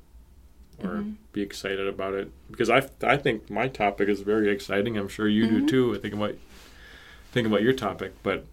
[0.83, 1.11] or Mm-hmm.
[1.33, 4.97] be excited about it because I I think my topic is very exciting.
[4.97, 5.59] I'm sure you Mm-hmm.
[5.59, 5.95] do too.
[5.95, 6.33] I think about
[7.31, 8.45] think about your topic, but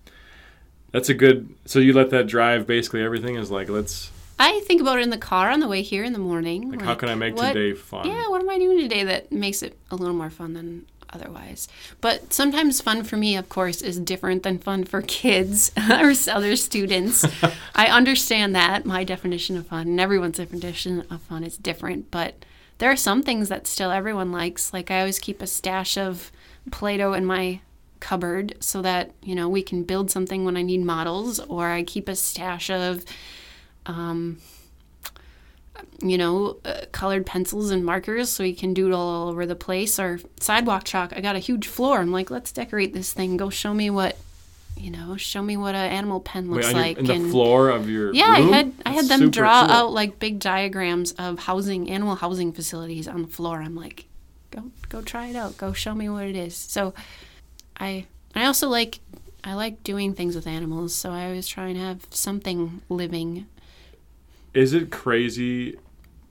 [0.90, 1.48] that's a good.
[1.64, 5.10] So you let that drive basically everything is like let's I think about it in
[5.10, 6.70] the car on the way here in the morning.
[6.72, 8.06] like, how can I make what- today fun?
[8.06, 11.68] Yeah, what am I doing today that makes it a little more fun than otherwise?
[12.00, 16.56] But sometimes fun for me, of course, is different than fun for kids or other
[16.56, 17.24] students.
[17.74, 22.44] I understand that my definition of fun and everyone's definition of fun is different, but
[22.78, 24.72] there are some things that still everyone likes.
[24.72, 26.32] Like I always keep a stash of
[26.70, 27.60] Play-Doh in my
[28.00, 31.84] cupboard so that you know we can build something when I need models, or I
[31.84, 33.04] keep a stash of
[33.86, 34.38] um,
[36.03, 39.99] you know, uh, colored pencils and markers so you can doodle all over the place
[40.01, 41.12] or sidewalk chalk.
[41.14, 41.99] I got a huge floor.
[42.01, 43.37] I'm like, let's decorate this thing.
[43.37, 44.16] Go show me what,
[44.76, 46.99] you know, show me what a animal pen Wait, looks your- like.
[46.99, 48.53] in the floor of your yeah, room?
[48.53, 49.72] I had I had them draw cool.
[49.74, 53.62] out like big diagrams of housing animal housing facilities on the floor.
[53.62, 54.07] I'm like,
[54.51, 55.57] go go try it out.
[55.57, 56.57] Go show me what it is.
[56.57, 56.95] So
[57.78, 58.99] I I also like
[59.45, 63.47] I like doing things with animals, so I always try and have something living.
[64.55, 65.78] Is it crazy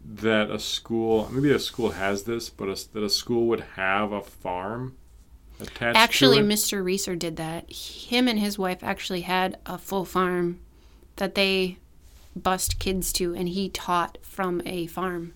[0.06, 4.12] that a school, maybe a school has this, but a, that a school would have
[4.12, 4.96] a farm
[5.60, 6.48] attached Actually, to it?
[6.48, 6.84] Mr.
[6.84, 7.72] Reeser did that.
[7.72, 10.60] Him and his wife actually had a full farm
[11.18, 11.78] that they
[12.36, 15.34] bust kids to, and he taught from a farm.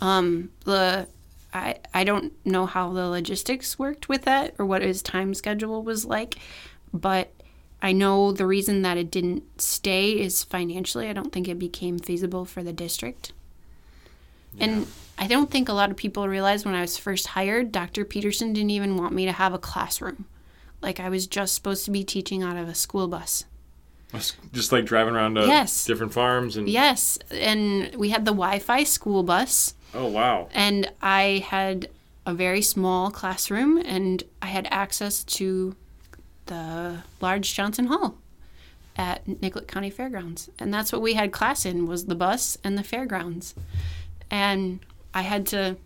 [0.00, 1.08] Um, the
[1.52, 5.82] I I don't know how the logistics worked with that or what his time schedule
[5.82, 6.36] was like,
[6.92, 7.32] but
[7.84, 11.06] I know the reason that it didn't stay is financially.
[11.10, 13.32] I don't think it became feasible for the district.
[14.58, 14.86] And
[15.18, 18.06] I don't think a lot of people realize when I was first hired, Dr.
[18.06, 20.24] Peterson didn't even want me to have a classroom.
[20.80, 23.44] Like I was just supposed to be teaching out of a school bus.
[24.52, 25.84] Just like driving around to Yes.
[25.84, 31.44] different farms and Yes, and we had the Wi-Fi school bus, oh wow, and I
[31.46, 31.90] had
[32.24, 35.74] a very small classroom, and I had access to
[36.46, 38.16] the large Johnson Hall
[38.96, 42.78] at Nicollet County Fairgrounds, and that's what we had class in was the bus and
[42.78, 43.54] the fairgrounds,
[44.30, 44.80] and
[45.12, 45.76] I had to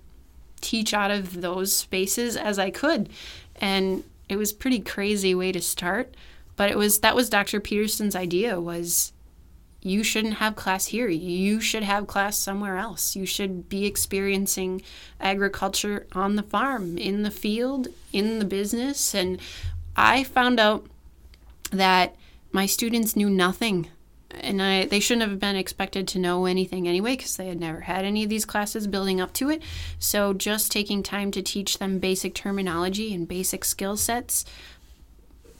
[0.60, 3.08] teach out of those spaces as I could,
[3.56, 6.14] and it was pretty crazy way to start,
[6.56, 7.60] but it was that was Dr.
[7.60, 9.12] Peterson's idea was
[9.80, 11.08] you shouldn't have class here.
[11.08, 13.14] You should have class somewhere else.
[13.14, 14.82] You should be experiencing
[15.20, 19.14] agriculture on the farm, in the field, in the business.
[19.14, 19.38] And
[19.98, 20.86] I found out
[21.72, 22.14] that
[22.52, 23.88] my students knew nothing.
[24.30, 27.80] And I, they shouldn't have been expected to know anything anyway because they had never
[27.80, 29.60] had any of these classes building up to it.
[29.98, 34.44] So, just taking time to teach them basic terminology and basic skill sets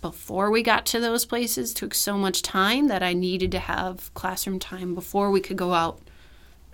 [0.01, 4.13] before we got to those places took so much time that I needed to have
[4.15, 5.99] classroom time before we could go out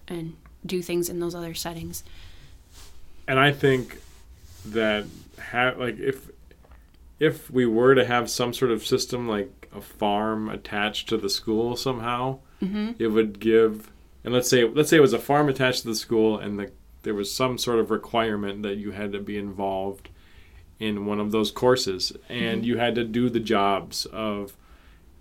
[0.07, 0.37] and
[0.67, 2.05] do things in those other settings.
[3.27, 4.03] and I think
[4.67, 5.07] that
[5.39, 6.29] ha- like if
[7.19, 11.29] if we were to have some sort of system like a farm attached to the
[11.29, 12.93] school somehow, mm-hmm.
[12.99, 13.91] it would give.
[14.25, 16.73] And let's say let's say it was a farm attached to the school, and the,
[17.03, 20.09] there was some sort of requirement that you had to be involved
[20.79, 22.65] in one of those courses, and mm-hmm.
[22.65, 24.57] you had to do the jobs of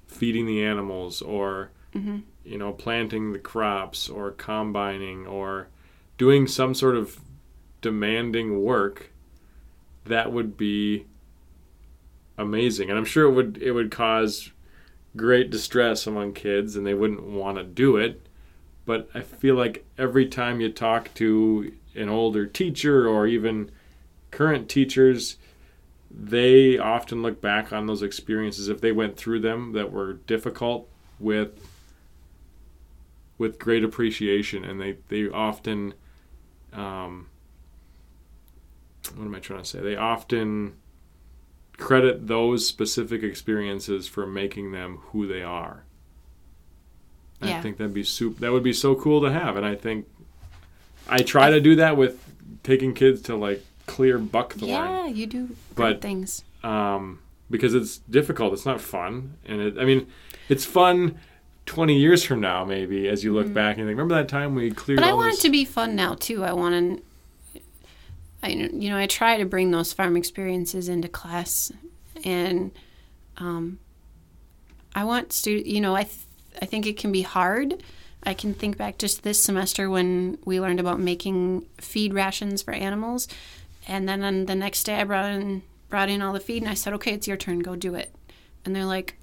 [0.07, 2.19] feeding the animals or mm-hmm.
[2.43, 5.67] you know planting the crops or combining or
[6.17, 7.19] doing some sort of
[7.81, 9.11] demanding work
[10.05, 11.05] that would be
[12.37, 12.89] amazing.
[12.89, 14.51] And i'm sure it would it would cause
[15.15, 18.27] great distress among kids and they wouldn't want to do it.
[18.85, 23.69] But i feel like every time you talk to an older teacher or even
[24.31, 25.37] current teachers
[26.15, 30.87] they often look back on those experiences if they went through them that were difficult
[31.19, 31.67] with
[33.37, 34.63] with great appreciation.
[34.63, 35.93] And they they often
[36.71, 37.27] um,
[39.15, 39.79] what am I trying to say?
[39.79, 40.75] They often
[41.77, 45.83] credit those specific experiences for making them who they are.
[47.41, 48.39] I think that'd be soup.
[48.39, 50.07] That would be so cool to have, and I think
[51.09, 52.23] I try to do that with
[52.63, 56.43] taking kids to like clear buckthorn Yeah, you do But- things.
[56.63, 57.19] um,
[57.51, 58.53] because it's difficult.
[58.53, 60.07] It's not fun, and it, I mean,
[60.49, 61.17] it's fun.
[61.65, 64.69] 20 years from now, maybe, as you look back and think, remember that time we
[64.71, 65.07] cleared Mm-hmm.
[65.09, 65.39] But I want this?
[65.39, 66.43] it to be fun now too.
[66.43, 67.03] I want to,
[68.43, 71.71] I you know I try to bring those farm experiences into class,
[72.23, 72.71] and
[73.37, 73.79] um,
[74.93, 76.27] I want stu You know I th-
[76.61, 77.81] I think it can be hard.
[78.25, 82.73] I can think back just this semester when we learned about making feed rations for
[82.73, 83.27] animals,
[83.87, 86.71] and then on the next day I brought in brought in all the feed and
[86.71, 88.13] I said, okay, it's your turn, go do it,
[88.65, 89.15] and they're like,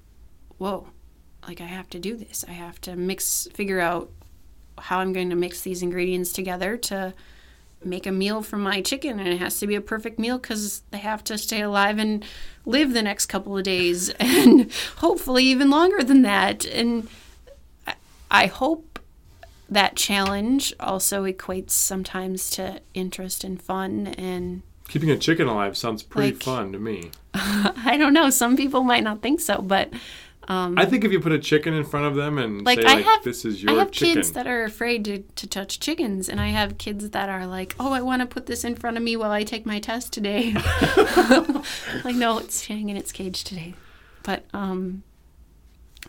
[0.57, 0.87] whoa,
[1.45, 2.45] like I have to do this.
[2.47, 4.09] I have to mix, figure out
[4.77, 7.13] how I'm going to mix these ingredients together to
[7.83, 10.81] make a meal for my chicken, and it has to be a perfect meal because
[10.91, 12.23] they have to stay alive and
[12.65, 16.65] live the next couple of days, and hopefully even longer than that.
[16.65, 17.07] And
[17.87, 17.95] I,
[18.29, 18.99] I hope
[19.69, 26.03] that challenge also equates sometimes to interest and fun and Keeping a chicken alive sounds
[26.03, 27.11] pretty Like- fun to me.
[27.33, 28.29] I don't know.
[28.29, 29.89] Some people might not think so, but
[30.47, 32.95] I think if you put a chicken in front of them and like say, I
[32.95, 34.15] like, have, this is I your have chicken.
[34.15, 37.75] kids that are afraid to, to touch chickens, and I have kids that are like,
[37.79, 40.11] "Oh, I want to put this in front of me while I take my test
[40.11, 40.53] today."
[42.03, 43.75] like, no, it's staying in its cage today.
[44.23, 45.03] But um,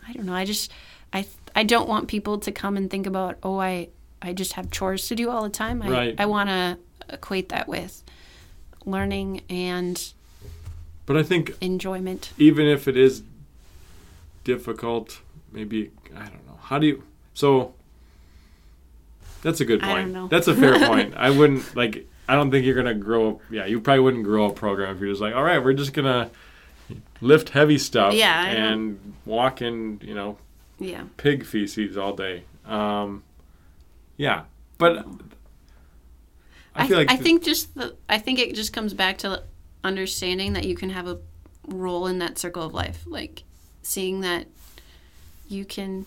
[0.07, 0.33] I don't know.
[0.35, 0.71] I just,
[1.13, 1.25] I,
[1.55, 3.89] I don't want people to come and think about, oh, I,
[4.21, 5.81] I just have chores to do all the time.
[5.81, 6.15] I, Right.
[6.19, 6.77] I want to
[7.09, 8.03] equate that with
[8.85, 10.13] learning and
[11.05, 12.31] but I think enjoyment.
[12.37, 13.23] even if it is
[14.43, 15.21] difficult,
[15.51, 16.57] maybe I don't know.
[16.61, 17.03] How do you?
[17.33, 17.73] So
[19.41, 20.29] that's a good point.
[20.29, 21.13] That's a fair point.
[21.15, 22.07] I wouldn't like.
[22.27, 23.41] I don't think you're gonna grow.
[23.49, 25.93] Yeah, you probably wouldn't grow a program if you're just like, all right, we're just
[25.93, 26.29] gonna
[27.21, 30.37] lift heavy stuff Yeah, and walk in, you know,
[30.79, 31.03] Yeah.
[31.17, 32.43] pig feces all day.
[32.65, 33.23] Um,
[34.17, 34.43] yeah,
[34.77, 35.05] but
[36.75, 39.43] I I, feel like I think just the I think it just comes back to
[39.83, 41.19] understanding that you can have a
[41.67, 43.03] role in that circle of life.
[43.05, 43.43] Like
[43.83, 44.47] seeing that
[45.47, 46.05] you can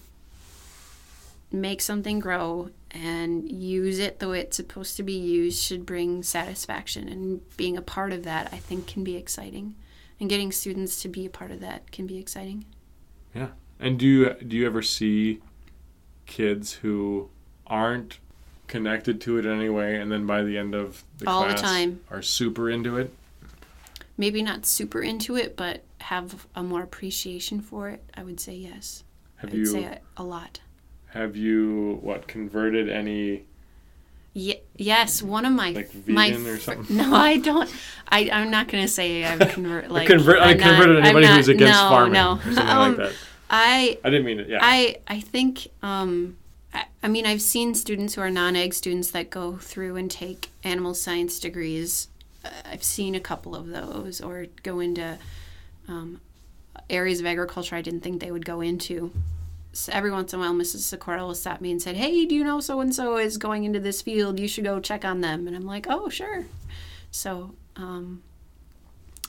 [1.53, 6.23] make something grow and use it the way it's supposed to be used should bring
[6.23, 9.75] satisfaction and being a part of that i think can be exciting
[10.19, 12.65] and getting students to be a part of that can be exciting
[13.35, 13.49] Yeah.
[13.79, 15.41] And do you do you ever see
[16.25, 17.29] kids who
[17.67, 18.19] aren't
[18.69, 21.49] connected to it in any way, and then by the end of the All the
[21.49, 22.01] class time.
[22.11, 23.13] are super into it?
[24.19, 28.55] Maybe not super into it but have a more appreciation for it i would say
[28.55, 29.03] yes
[29.37, 30.61] Have i would you say a, a lot
[31.09, 33.45] have you what converted any
[34.35, 36.95] Ye- yes, one of my Like my vegan or something?
[36.95, 37.73] No, I don't.
[38.07, 41.49] I I'm not gonna say I've convert like convert, I not- converted anybody not- who's
[41.49, 43.13] against no, farming No, or something Um, like that.
[43.49, 44.49] I I didn't mean it.
[44.51, 44.59] Yeah.
[44.61, 46.37] I I think um
[46.75, 50.11] I, I mean I've seen students who are non ag students that go through and
[50.11, 52.09] take animal science degrees.
[52.65, 55.19] I've seen a couple of those or go into
[55.89, 56.21] um,
[56.91, 59.13] areas of agriculture I didn't think they would go into.
[59.73, 60.79] So every once in a while, Mrs.
[60.79, 63.65] Sikora will stop me and said, "Hey, do you know so and so is going
[63.65, 64.41] into this field?
[64.41, 66.47] You should go check on them." And I'm like, "Oh, sure."
[67.11, 68.23] So, um,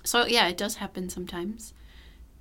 [0.03, 1.73] so yeah, it does happen sometimes.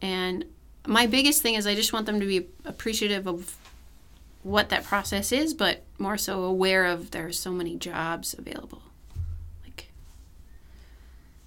[0.01, 0.45] And
[0.87, 3.57] my biggest thing is I just want them to be appreciative of
[4.43, 8.83] what that process is, but more so aware of there are so many jobs available.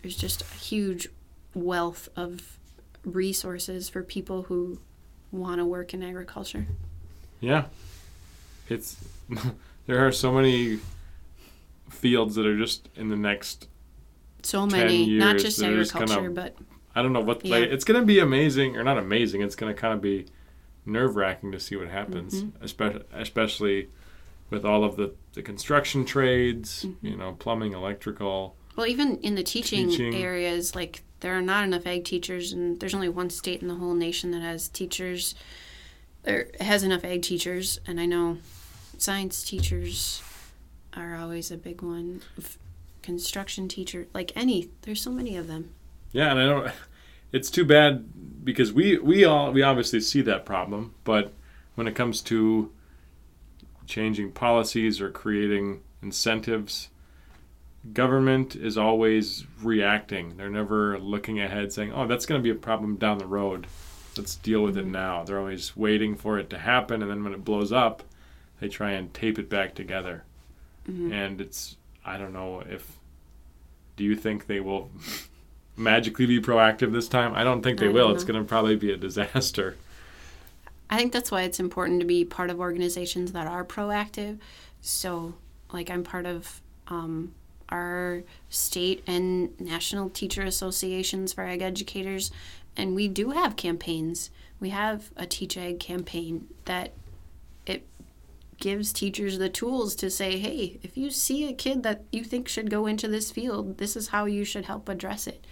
[0.01, 1.09] There's just a huge
[1.53, 2.57] wealth of
[3.03, 4.79] resources for people who
[5.31, 6.67] want to work in agriculture.
[7.39, 7.65] Yeah.
[8.69, 8.97] It's
[9.87, 10.79] there are so many
[11.89, 13.67] fields that are just in the next
[14.43, 16.55] So 10 many, not years, just they're just agriculture, gonna- but
[16.95, 17.57] I don't know what Yeah.
[17.59, 19.41] like, it's going to be amazing or not amazing.
[19.41, 20.25] It's going to kind of be
[20.85, 22.63] nerve-wracking to see what happens, Mm-hmm.
[22.63, 23.89] especially especially
[24.49, 27.05] with all of the the construction trades, Mm-hmm.
[27.05, 28.55] you know, plumbing, electrical.
[28.75, 30.15] Well, even in the teaching, Teaching.
[30.15, 33.75] areas, like there are not enough ag teachers, and there's only one state in the
[33.75, 35.35] whole nation that has teachers,
[36.25, 37.79] or has enough ag teachers.
[37.85, 38.37] And I know
[38.97, 40.21] science teachers
[40.95, 42.21] are always a big one.
[43.01, 45.71] Construction teacher, like any, there's so many of them.
[46.11, 46.71] Yeah, and I don't.
[47.31, 51.31] It's too bad because we we all we obviously see that problem, but
[51.75, 52.71] when it comes to
[53.85, 56.89] changing policies or creating incentives,
[57.93, 60.37] government is always reacting.
[60.37, 63.67] They're never looking ahead, saying, "Oh, that's going to be a problem down the road.
[64.17, 67.33] Let's deal with it now." They're always waiting for it to happen, and then when
[67.33, 68.03] it blows up,
[68.59, 70.23] they try and tape it back together.
[70.87, 72.97] And it's I don't know if.
[73.95, 74.89] Do you think they will
[75.77, 77.33] magically be proactive this time?
[77.35, 78.11] I don't think they I will.
[78.13, 79.75] It's going to probably be a disaster.
[80.89, 84.39] I think that's why it's important to be part of organizations that are proactive.
[84.81, 85.35] So,
[85.71, 87.35] like, I'm part of um,
[87.69, 92.31] our state and national teacher associations for ag educators,
[92.75, 94.29] and we do have campaigns.
[94.59, 96.93] We have a Teach Ag campaign that
[97.65, 97.85] it
[98.59, 102.47] gives teachers the tools to say, hey, if you see a kid that you think
[102.47, 105.45] should go into this field, this is how you should help address it.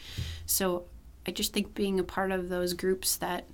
[0.46, 0.86] So,
[1.26, 3.46] I just think being a part of those groups that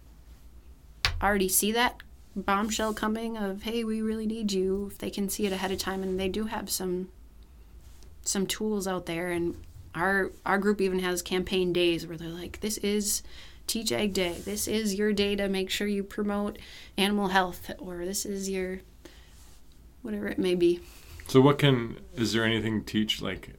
[1.22, 1.98] already see that
[2.36, 5.78] bombshell coming of hey we really need you if they can see it ahead of
[5.78, 7.08] time and they do have some
[8.24, 9.56] some tools out there and
[9.96, 13.22] our our group even has campaign days where they're like this is
[13.68, 14.36] teach ag day.
[14.44, 16.58] This is your day to make sure you promote
[16.98, 18.80] animal health or this is your
[20.02, 20.80] whatever it may be.
[21.28, 23.52] So, what can is there anything teach like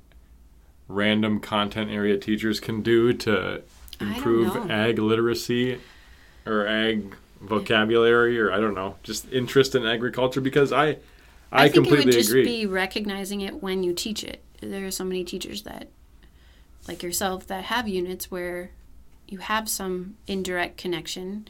[0.88, 3.62] random content area teachers can do to
[4.00, 5.80] improve ag literacy
[6.44, 10.40] or ag vocabulary or I don't know, just interest in agriculture?
[10.40, 10.98] Because I,
[11.54, 12.44] I, think it completely would just agree.
[12.44, 14.42] be recognizing it when you teach it.
[14.60, 15.88] There are so many teachers that,
[16.88, 18.70] like yourself, that have units where
[19.28, 21.48] you have some indirect connection,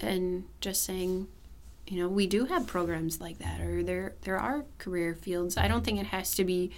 [0.00, 1.28] and just saying,
[1.86, 5.56] you know, we do have programs like that, or there there are career fields.
[5.56, 6.72] I don't think it has to be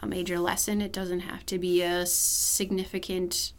[0.00, 0.80] a major lesson.
[0.80, 3.52] It doesn't have to be a significant.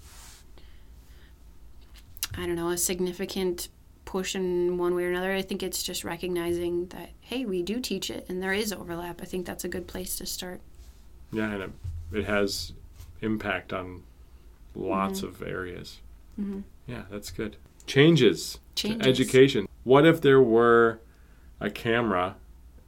[2.38, 3.68] I don't know, a significant
[4.06, 5.34] push in one way or another.
[5.34, 9.22] I think it's just recognizing that, hey, we do teach it and there is overlap.
[9.22, 10.60] I think that's a good place to start.
[11.32, 11.72] yeah, and it,
[12.12, 12.74] it has
[13.22, 14.04] impact on
[14.76, 15.42] lots Mm-hmm.
[15.44, 16.00] of areas.
[16.40, 16.64] Mhm.
[16.88, 17.56] Yeah, that's good.
[17.88, 19.02] Changes, Changes.
[19.04, 19.68] to education.
[19.86, 21.00] What if there were
[21.62, 22.36] a camera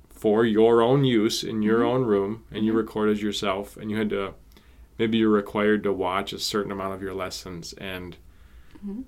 [0.10, 1.88] for your own use in your Mm-hmm.
[1.88, 4.34] own room and you recorded yourself and you had to
[5.00, 8.18] maybe you're required to watch a certain amount of your lessons and
[8.86, 9.04] Mm-hmm.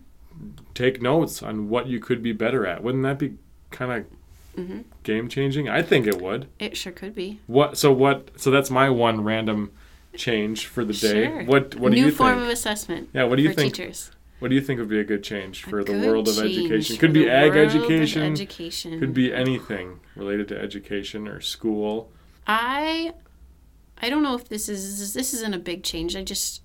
[0.73, 2.81] take notes on what you could be better at.
[2.83, 3.33] Wouldn't that be
[3.71, 4.05] kind of
[4.55, 4.83] Mhm.
[5.03, 5.67] game changing?
[5.69, 6.47] I think it would.
[6.59, 7.39] It sure could be.
[7.47, 9.71] What so what so that's my one random
[10.15, 11.25] change for the day.
[11.25, 11.43] Sure.
[11.43, 12.43] What What do New you form think?
[12.43, 13.23] of assessment yeah.
[13.25, 13.73] What do you for think?
[13.75, 14.11] teachers.
[14.39, 16.97] What do you think would be a good change for the world of education?
[16.97, 18.21] Could be ag education.
[18.23, 18.99] education.
[18.99, 22.11] Could be anything related to education or school.
[22.45, 23.13] I
[24.01, 26.15] I don't know if this is this isn't a big change.
[26.15, 26.61] I just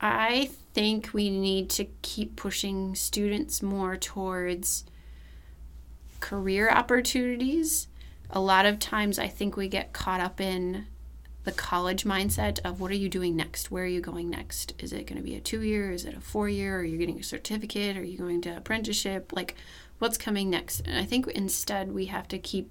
[0.00, 4.84] I think we need to keep pushing students more towards
[6.24, 7.86] career opportunities.
[8.30, 10.86] A lot of times I think we get caught up in
[11.44, 13.70] the college mindset of what are you doing next?
[13.70, 14.72] Where are you going next?
[14.78, 15.92] Is it going to be a 2 year?
[15.92, 16.78] Is it a 4 year?
[16.78, 17.98] Are you getting a certificate?
[17.98, 19.34] Are you going to apprenticeship?
[19.34, 19.54] Like
[19.98, 20.80] what's coming next?
[20.86, 22.70] And I think instead we have to keep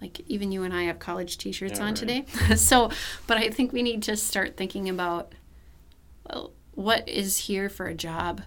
[0.00, 1.96] like even you and I have college t-shirts Yeah, on right.
[1.96, 2.24] today.
[2.56, 2.90] so,
[3.28, 5.36] but I think we need to start thinking about
[6.28, 8.42] well, what is here for a job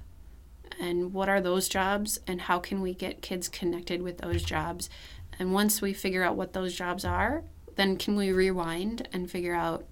[0.80, 4.90] and what are those jobs and how can we get kids connected with those jobs?
[5.38, 7.44] And once we figure out what those jobs are,
[7.76, 9.86] then can we rewind and figure out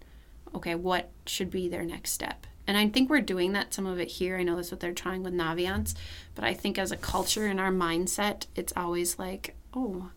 [0.56, 2.46] okay, what should be their next step?
[2.68, 4.38] And I think we're doing that some of it here.
[4.38, 5.96] I know that's what they're trying with Naviance,
[6.36, 10.12] but I think as a culture in our mindset, it's always like, oh,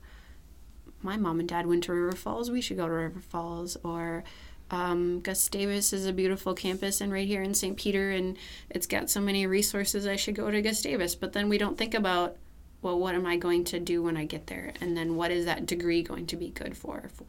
[1.03, 2.51] my mom and dad went to River Falls.
[2.51, 3.77] We should go to River Falls.
[3.83, 4.25] Or
[4.71, 7.77] um, Gustavus is a beautiful campus, and right here in St.
[7.77, 8.37] Peter, and
[8.71, 10.07] it's got so many resources.
[10.07, 11.15] I should go to Gustavus.
[11.15, 12.37] But then we don't think about,
[12.83, 15.45] well, what am I going to do when I get there, and then what is
[15.45, 17.25] that degree going to be good for, for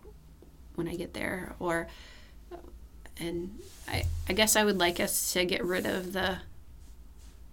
[0.76, 1.88] when I get there, or
[3.20, 6.40] and I, I guess I would like us to get rid of the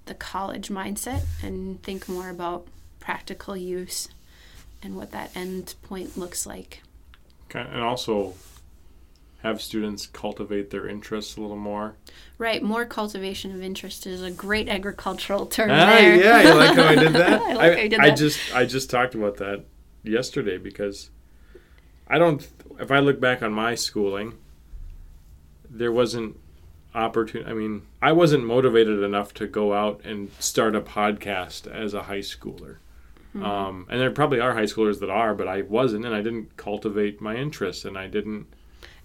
[0.07, 2.67] the college mindset and think more about
[3.01, 4.09] practical use
[4.83, 6.83] and what that end point looks like.
[7.49, 8.35] Okay, and also
[9.45, 11.95] have students cultivate their interests a little more.
[12.39, 16.17] Right, more cultivation of interest is a great agricultural term Ah, there.
[16.17, 17.41] yeah, you like how I did that?
[17.43, 18.17] I like you did I that.
[18.19, 19.65] just I just talked about that
[20.03, 21.11] yesterday because
[22.09, 22.47] I don't
[22.81, 24.35] if I look back on my schooling,
[25.69, 26.37] there wasn't
[26.95, 27.51] opportunity.
[27.51, 32.05] I mean, I wasn't motivated enough to go out and start a podcast as a
[32.05, 32.77] high schooler.
[33.35, 33.45] Mm-hmm.
[33.45, 36.57] Um, and there probably are high schoolers that are, but I wasn't, and I didn't
[36.57, 38.47] cultivate my interest, and I didn't.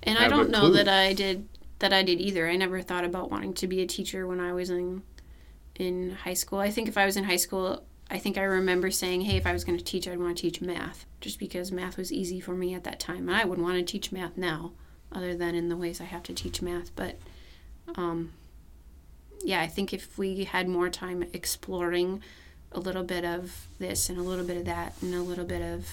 [0.03, 0.73] And I don't know clue.
[0.73, 1.47] that I did
[1.79, 2.47] that I did either.
[2.47, 5.03] I never thought about wanting to be a teacher when I was in
[5.75, 6.59] in high school.
[6.59, 9.45] I think if I was in high school, I think I remember saying, "Hey, if
[9.45, 12.39] I was going to teach, I'd want to teach math," just because math was easy
[12.39, 13.29] for me at that time.
[13.29, 14.73] And I wouldn't want to teach math now,
[15.11, 16.95] other than in the ways I have to teach math.
[16.95, 17.17] But
[17.95, 18.33] um,
[19.43, 22.21] yeah, I think if we had more time exploring
[22.71, 25.61] a little bit of this and a little bit of that and a little bit
[25.61, 25.87] of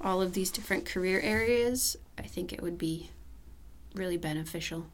[0.00, 3.10] all of these different career areas, I think it would be
[3.94, 4.86] really beneficial.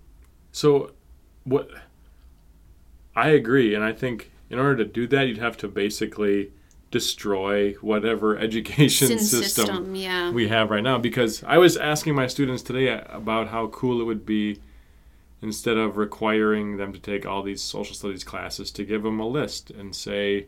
[0.52, 0.92] So,
[1.44, 1.70] what
[3.14, 6.52] I agree, and I think in order to do that, you'd have to basically
[6.90, 10.30] destroy whatever education Sin system, yeah.
[10.30, 10.98] we have right now.
[10.98, 14.60] Because I was asking my students today about how cool it would be
[15.40, 19.26] instead of requiring them to take all these social studies classes to give them a
[19.26, 20.46] list and say,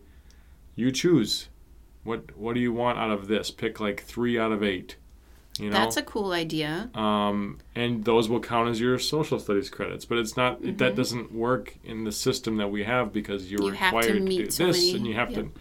[0.77, 1.49] "You choose.
[2.05, 3.51] What what do you want out of this?
[3.51, 4.97] Pick like three out of eight.
[5.59, 6.90] You know, That's a cool idea.
[6.94, 10.05] um, and those will count as your social studies credits.
[10.05, 13.66] But it's not that doesn't work in the system that we have because you're Mm-hmm.
[13.68, 15.42] You have to required to, do this, many- and you have yeah.
[15.42, 15.52] to.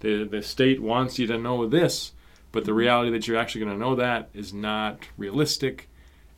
[0.00, 2.12] The the state wants you to know this,
[2.50, 2.66] but Mm-hmm.
[2.66, 5.88] the reality that you're actually going to know that is not realistic.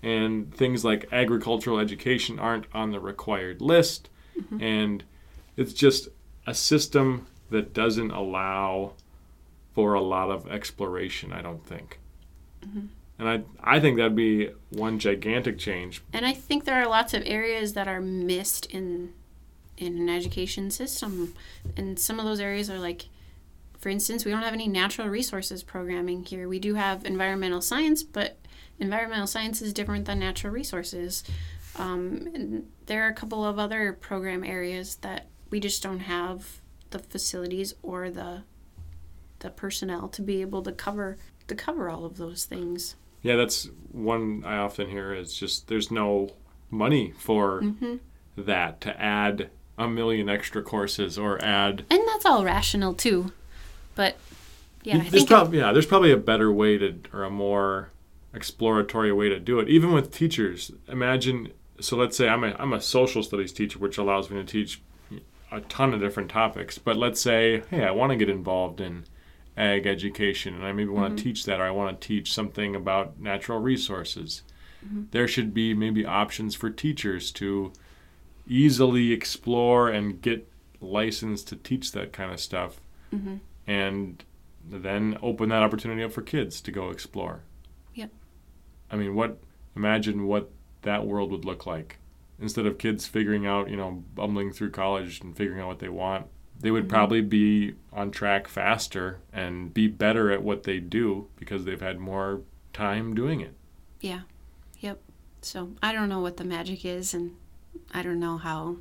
[0.03, 4.61] And things like agricultural education aren't on the required list, Mm-hmm.
[4.61, 5.05] and
[5.57, 6.09] it's just
[6.49, 8.95] a system that doesn't allow
[9.73, 11.33] for a lot of exploration.
[11.33, 12.01] I don't think.
[12.67, 12.87] Mm-hmm.
[13.19, 16.03] And I, I think that'd be one gigantic change.
[16.13, 19.13] And I think there are lots of areas that are missed in
[19.77, 21.35] in an education system.
[21.77, 23.07] And some of those areas are like
[23.85, 26.49] for instance, we don't have any natural resources programming here.
[26.49, 28.39] We do have environmental science, but
[28.79, 31.23] environmental science is different than natural resources.
[31.77, 36.63] Um, there are a couple of other program areas that we just don't have
[36.93, 38.45] the facilities or the
[39.41, 42.97] the personnel to be able to cover to cover all of those things.
[43.25, 46.31] Yeah, that's one I often hear is just there's no
[46.71, 47.97] money for Mm-hmm.
[48.37, 51.85] that to add a million extra courses or add.
[51.91, 53.33] And that's all rational too.
[53.97, 54.17] But
[54.85, 57.91] yeah, I there's think prob- yeah, there's probably a better way to or a more
[58.35, 59.69] exploratory way to do it.
[59.69, 61.51] Even with teachers, imagine.
[61.81, 64.81] So let's say I'm a I'm a social studies teacher, which allows me to teach
[65.51, 66.79] a ton of different topics.
[66.79, 69.05] But let's say, hey, I want to get involved in
[69.57, 71.31] ag education, and I maybe want to mm-hmm.
[71.31, 74.43] teach that, or I want to teach something about natural resources.
[74.85, 75.05] Mm-hmm.
[75.11, 77.73] There should be maybe options for teachers to
[78.49, 80.51] easily explore and get
[80.81, 82.81] licensed to teach that kind of stuff,
[83.15, 83.37] mm-hmm.
[83.67, 84.25] and
[84.69, 87.43] then open that opportunity up for kids to go explore.
[87.95, 88.11] Yep.
[88.91, 89.39] I mean, what?
[89.77, 90.51] Imagine what
[90.83, 91.99] that world would look like.
[92.41, 95.89] Instead of kids figuring out, you know, bumbling through college and figuring out what they
[95.89, 96.27] want,
[96.65, 96.89] they would Mhm.
[96.89, 101.99] probably be on track faster and be better at what they do because they've had
[102.01, 102.41] more
[102.73, 103.53] time doing it.
[104.01, 104.21] Yeah.
[104.81, 104.99] Yep.
[105.43, 107.33] So I don't know what the magic is, and
[107.93, 108.77] I don't know how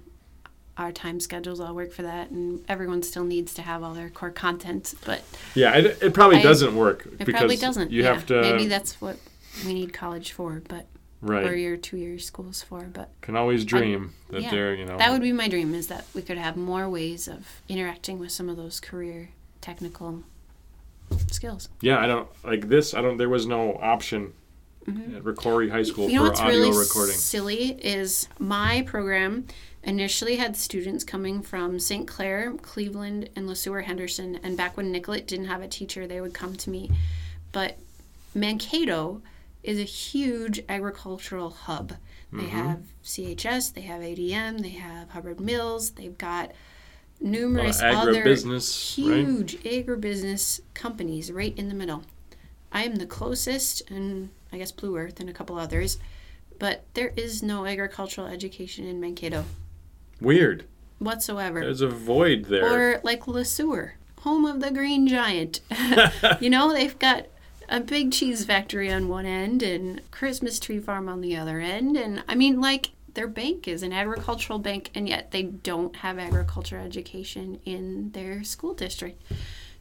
[0.78, 2.32] our time schedules all work for that.
[2.32, 5.22] And everyone still needs to have all their core content, but
[5.54, 7.92] Yeah, it, it probably I- doesn't work it because probably doesn't.
[7.92, 8.14] you yeah.
[8.14, 9.18] have to Maybe that's what
[9.66, 10.86] we need college for, but
[11.24, 11.46] right.
[11.46, 12.82] or your two-year schools for.
[12.84, 15.88] But Can always dream that yeah, they're you know that would be my dream: is
[15.88, 19.30] that we could have more ways of interacting with some of those career
[19.62, 20.24] technical
[21.32, 21.70] skills.
[21.82, 22.00] yeah.
[22.00, 22.94] I don't like this.
[22.94, 23.18] I don't.
[23.18, 24.34] There was no option
[24.88, 25.18] Mhm.
[25.18, 27.16] at Ricori High School You know for what's audio really recording.
[27.16, 29.48] silly is my program
[29.84, 32.06] initially had students coming from St.
[32.08, 34.40] Clair, Cleveland, and Le Sueur Henderson.
[34.44, 36.90] And back when Nicollet didn't have a teacher, they would come to me.
[37.54, 37.78] But
[38.34, 39.22] Mankato
[39.64, 41.94] is a huge agricultural hub.
[42.32, 42.50] They Mhm.
[42.50, 46.52] have CHS, they have ADM, they have Hubbard Mills, they've got
[47.22, 49.26] numerous other agribusiness, right?
[49.26, 52.04] huge agribusiness companies right in the middle.
[52.72, 55.98] I am the closest, and I guess Blue Earth and a couple others,
[56.60, 59.46] but there is no agricultural education in Mankato
[60.20, 60.66] Weird.
[61.00, 61.62] whatsoever.
[61.62, 62.66] There's a void there.
[62.96, 65.62] Or like Le Sueur, home of the Green Giant.
[66.42, 67.28] you know, they've got
[67.74, 71.98] a big cheese factory on one end and Christmas tree farm on the other end.
[71.98, 76.20] And I mean, like, their bank is an agricultural bank, and yet they don't have
[76.20, 79.20] agriculture education in their school district.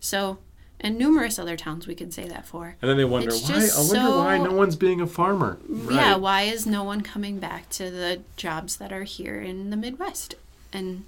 [0.01, 0.39] So,
[0.81, 2.77] and numerous other towns we could say that for.
[2.81, 3.57] and then they wonder It's why.
[3.57, 5.59] I wonder why no one's being a farmer.
[5.91, 9.77] Yeah, why is no one coming back to the jobs that are here in the
[9.77, 10.35] Midwest?
[10.73, 11.05] And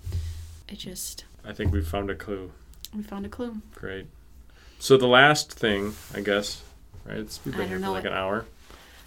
[0.68, 2.52] it just, I think we found a clue.
[2.94, 3.62] we found a clue.
[3.74, 4.06] Great.
[4.78, 6.62] So the last thing, I guess,
[7.04, 7.18] right?
[7.18, 8.44] It's we've been here for like an hour.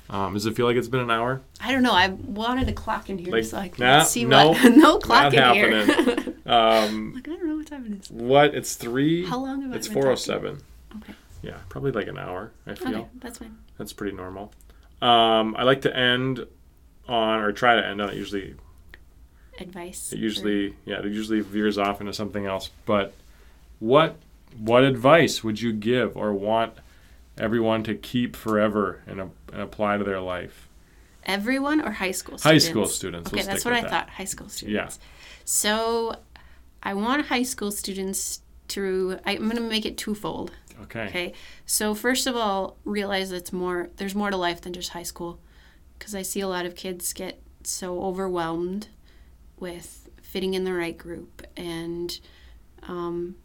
[0.10, 1.42] Um, does it feel like it's been an hour?
[1.60, 1.92] I don't know.
[1.92, 4.72] I wanted a clock in here Like, so I could nah, see no, what.
[4.76, 6.34] no clock in here.
[6.48, 8.10] Um, like I don't know what time it is.
[8.10, 8.56] what?
[8.56, 9.26] It's three.
[9.26, 10.62] How long have I It's been four oh seven.
[10.96, 11.14] Okay.
[11.42, 12.54] Yeah, probably like an hour.
[12.66, 13.58] I feel Okay, that's fine.
[13.78, 14.54] that's pretty normal.
[15.02, 16.48] Um, I like to end
[17.06, 18.16] on or try to end on it.
[18.16, 18.56] Usually,
[19.60, 20.14] Advice.
[20.14, 22.70] it usually yeah, it usually veers off into something else.
[22.86, 23.14] But
[23.80, 24.16] what
[24.58, 26.76] what advice would you give or want
[27.40, 30.68] everyone to keep forever and, a, and apply to their life?
[31.28, 32.66] everyone or high school students.
[32.66, 33.28] High school students.
[33.28, 33.90] Okay, we'll that's what I that.
[33.90, 34.10] thought.
[34.10, 34.98] High school students.
[35.00, 35.06] Yeah.
[35.44, 36.16] So,
[36.82, 39.20] I want high school students to.
[39.26, 40.52] I'm going to make it twofold.
[40.84, 41.06] Okay.
[41.08, 41.34] Okay.
[41.66, 45.40] So first of all, realize it's more there's more to life than just high school.
[46.00, 48.88] Cuz I see a lot of kids get so overwhelmed
[49.60, 52.20] with fitting in the right group and
[52.84, 53.36] um,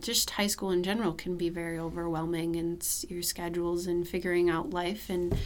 [0.00, 4.70] just high school in general can be very overwhelming and your schedules and figuring out
[4.70, 5.36] life and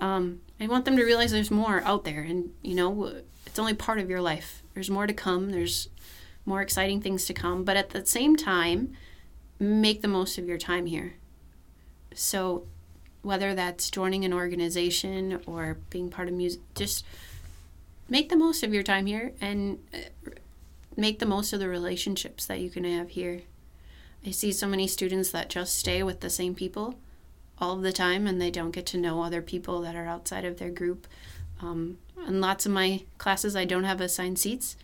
[0.00, 3.74] um, I want them to realize there's more out there and you know it's only
[3.74, 4.62] part of your life.
[4.74, 5.50] There's more to come.
[5.50, 5.88] There's
[6.44, 8.92] more exciting things to come, but at the same time,
[9.58, 11.14] make the most of your time here.
[12.14, 12.66] So,
[13.22, 17.06] whether that's joining an organization or being part of music, just
[18.08, 20.30] make the most of your time here and uh,
[20.96, 23.42] make the most of the relationships that you can have here.
[24.26, 26.94] I see so many students that just stay with the same people
[27.58, 30.58] all the time and they don't get to know other people that are outside of
[30.58, 31.06] their group.
[31.60, 34.76] Um, in lots of my classes, I don't have assigned seats,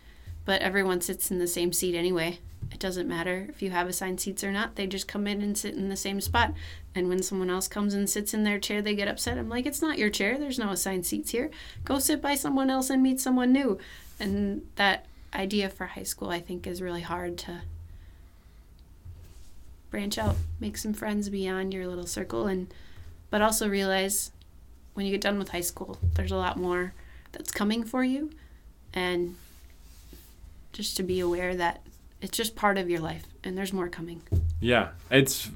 [0.45, 2.39] but everyone sits in the same seat anyway.
[2.71, 4.75] It doesn't matter if you have assigned seats or not.
[4.75, 6.53] They just come in and sit in the same spot.
[6.95, 9.37] And when someone else comes and sits in their chair, they get upset.
[9.37, 10.37] I'm like, it's not your chair.
[10.37, 11.49] There's no assigned seats here.
[11.83, 13.77] Go sit by someone else and meet someone new.
[14.19, 17.61] And that idea for high school, I think, is really hard to
[19.91, 22.73] branch out, make some friends beyond your little circle, and
[23.29, 24.31] but also realize
[24.95, 26.93] when you get done with high school, there's a lot more
[27.31, 28.31] that's coming for you,
[28.93, 29.35] and
[30.73, 31.81] just to be aware that
[32.21, 34.21] it's just part of your life, and there's more coming.
[34.59, 35.49] Yeah, it's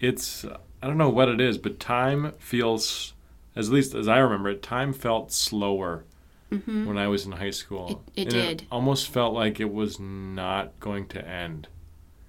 [0.00, 3.12] it's I don't know what it is, but time feels
[3.56, 6.04] at least as I remember it, time felt slower
[6.50, 8.02] hmm when I was in high school.
[8.16, 8.66] It- it did.
[8.70, 11.68] almost felt like it was not going to end,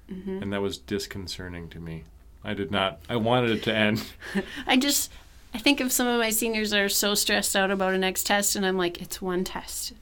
[0.09, 2.03] hmm and that was disconcerting to me.
[2.43, 2.99] I did not.
[3.09, 4.03] I wanted it to end.
[4.67, 5.11] I just
[5.53, 8.25] I think of some of my seniors that are so stressed out about a next
[8.27, 9.93] test, and I'm like, it's one test.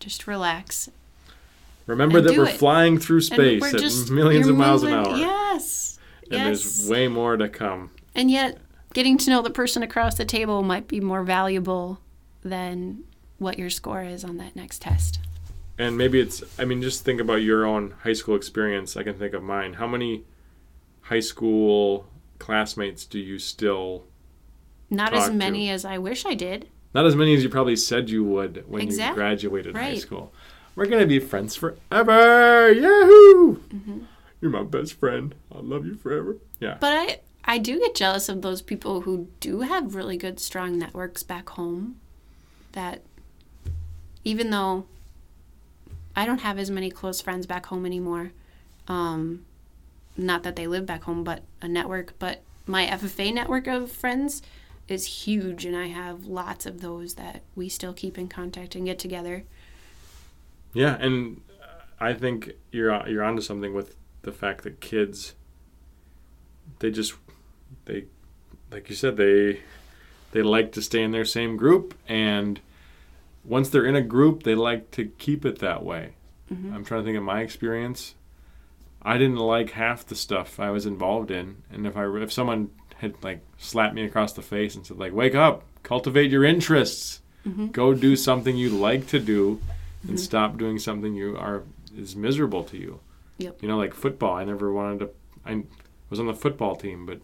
[0.00, 0.90] Just relax.
[1.86, 2.56] Remember that we're it.
[2.56, 5.98] flying through space at just- millions of miles an hour, Yes.
[6.24, 6.44] and yes.
[6.44, 7.90] there's way more to come.
[8.14, 8.58] And yet,
[8.92, 11.98] getting to know the person across the table might be more valuable
[12.42, 13.04] than
[13.38, 15.18] what your score is on that next test.
[15.80, 18.98] And maybe it's, I mean, just think about your own high school experience.
[18.98, 19.72] I can think of mine.
[19.74, 20.24] How many
[21.02, 22.06] high school
[22.38, 24.04] classmates do you still
[24.90, 25.32] Not as to.
[25.32, 26.68] many as I wish I did.
[26.92, 30.32] Not as many as you probably said you would when Exact- you graduated high school.
[30.76, 32.70] We're gonna be friends forever.
[32.72, 33.56] Yahoo!
[33.56, 33.98] Mm-hmm.
[34.40, 35.34] You're my best friend.
[35.54, 36.36] I love you forever.
[36.60, 36.76] Yeah.
[36.78, 40.78] But I I do get jealous of those people who do have really good strong
[40.78, 41.96] networks back home
[42.72, 43.02] that
[44.24, 44.86] even though
[46.14, 48.32] I don't have as many close friends back home anymore.
[48.88, 49.44] Um
[50.16, 54.42] not that they live back home, but a network, but my FFA network of friends
[54.88, 58.84] is huge and I have lots of those that we still keep in contact and
[58.84, 59.44] get together.
[60.72, 61.40] Yeah, and
[61.98, 65.34] I think you're you're onto something with the fact that kids
[66.78, 67.14] they just
[67.84, 68.04] they
[68.70, 69.60] like you said they
[70.32, 72.60] they like to stay in their same group and
[73.44, 76.14] once they're in a group they like to keep it that way.
[76.52, 76.74] Mm-hmm.
[76.74, 78.14] I'm trying to think of my experience.
[79.02, 82.70] I didn't like half the stuff I was involved in, and if I if someone
[82.98, 87.20] had like slapped me across the face and said like wake up, cultivate your interests,
[87.46, 87.68] mm-hmm.
[87.68, 89.60] go do something you like to do,
[90.02, 90.16] and mm-hmm.
[90.16, 91.62] stop doing something you are
[91.96, 93.00] is miserable to you.
[93.38, 93.62] Yep.
[93.62, 94.36] You know, like football.
[94.36, 95.10] I never wanted to.
[95.46, 95.62] I
[96.10, 97.20] was on the football team, but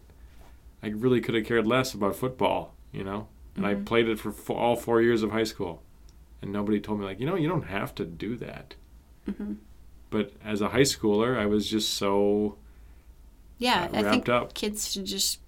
[0.81, 2.73] I really could have cared less about football.
[2.91, 5.83] You know, and I played it for fo- all four years of high school,
[6.41, 8.75] and nobody told me like, you know, you don't have to do that.
[10.09, 12.57] But as a high schooler, I was just so
[13.57, 14.53] Yeah, uh, I wrapped think up.
[14.53, 15.39] kids should just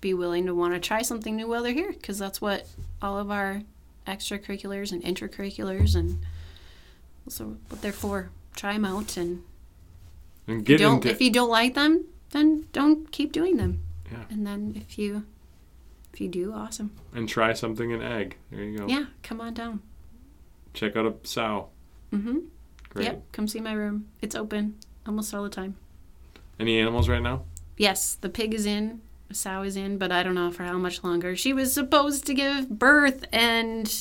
[0.00, 2.66] be willing to want to try something new while they're here because that's what
[3.02, 3.62] all of our
[4.06, 6.24] extracurriculars and intercurriculars and
[7.26, 8.30] also what they're for.
[8.56, 9.42] Try them out, and
[10.46, 11.10] and if you don't, into.
[11.10, 13.80] if you don't like them, then don't keep doing them.
[14.10, 14.24] Yeah.
[14.30, 15.24] And then if you
[16.12, 16.90] if you do, awesome.
[17.14, 18.36] and try something in ag.
[18.50, 18.86] There you go.
[18.88, 19.82] Yeah, come on down.
[20.74, 21.68] Check out a sow.
[22.12, 22.38] Mm-hmm.
[22.90, 23.04] Great.
[23.06, 24.06] Yep, come see my room.
[24.20, 25.76] It's open almost all the time.
[26.58, 27.44] Any animals right now?
[27.76, 30.76] Yes, the pig is in, the sow is in, but I don't know for how
[30.76, 31.34] much longer.
[31.36, 33.92] She was supposed to give birth, and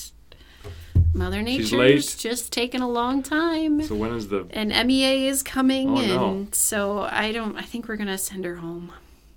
[1.14, 3.82] Mother Nature's just taking a long time.
[3.84, 4.46] So when is the?
[4.52, 6.48] And MEA is coming, Oh, and no.
[6.52, 7.56] so I don't.
[7.58, 8.92] I think we're gonna send her home.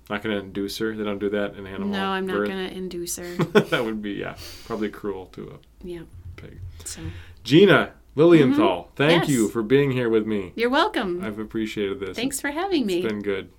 [0.09, 0.93] Not gonna induce her.
[0.95, 1.87] They don't do that in animal.
[1.87, 2.49] no, I'm not birth.
[2.49, 3.35] gonna induce her.
[3.35, 6.01] that would be yeah, probably cruel to yeah.
[6.43, 6.59] A pig.
[6.85, 7.01] So
[7.43, 8.95] Gina Lilienthal, mm-hmm.
[8.95, 9.29] thank Yes.
[9.29, 10.53] you for being here with me.
[10.55, 11.23] you're welcome.
[11.23, 12.15] I've appreciated this.
[12.15, 12.99] Thanks for having me.
[12.99, 13.49] It's been good.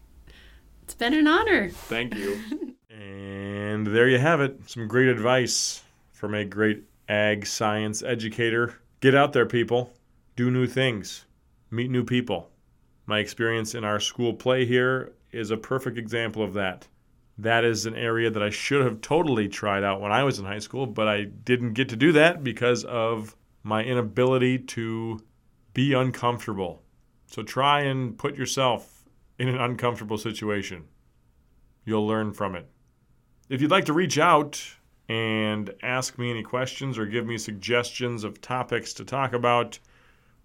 [0.82, 1.70] it's been an honor.
[1.70, 2.38] Thank you.
[2.90, 4.58] and there you have it.
[4.68, 5.82] Some great advice
[6.12, 8.74] from a great ag science educator.
[9.00, 9.92] Get out there, people.
[10.36, 11.24] Do new things.
[11.70, 12.50] Meet new people.
[13.06, 16.86] My experience in our school play here is a perfect example of that.
[17.38, 20.44] That is an area that I should have totally tried out when I was in
[20.44, 25.20] high school, but I didn't get to do that because of my inability to
[25.72, 26.82] be uncomfortable.
[27.26, 29.04] So try and put yourself
[29.38, 30.84] in an uncomfortable situation.
[31.84, 32.68] You'll learn from it.
[33.48, 34.62] If you'd like to reach out
[35.08, 39.78] and ask me any questions or give me suggestions of topics to talk about,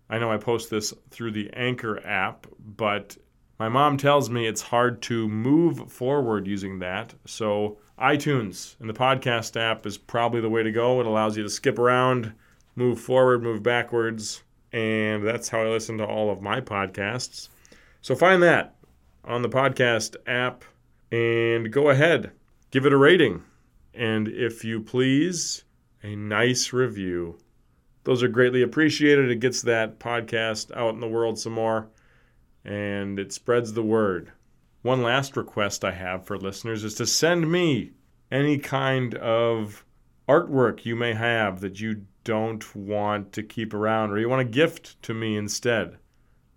[0.10, 3.16] I know I post this through the Anchor app, but
[3.58, 7.14] my mom tells me it's hard to move forward using that.
[7.26, 11.00] So, iTunes and the podcast app is probably the way to go.
[11.00, 12.34] It allows you to skip around,
[12.76, 14.44] move forward, move backwards,
[14.74, 17.48] and that's how I listen to all of my podcasts.
[18.02, 18.76] So, find that
[19.24, 20.64] on the podcast app
[21.12, 22.32] and go ahead,
[22.72, 23.44] give it a rating.
[23.94, 25.64] And if you please,
[26.04, 27.38] a nice review.
[28.04, 29.30] Those are greatly appreciated.
[29.30, 31.90] It gets that podcast out in the world some more
[32.64, 34.32] and it spreads the word.
[34.82, 37.92] One last request I have for listeners is to send me
[38.32, 39.86] any kind of
[40.28, 44.52] artwork you may have that you don't want to keep around or you want to
[44.52, 45.98] gift to me instead.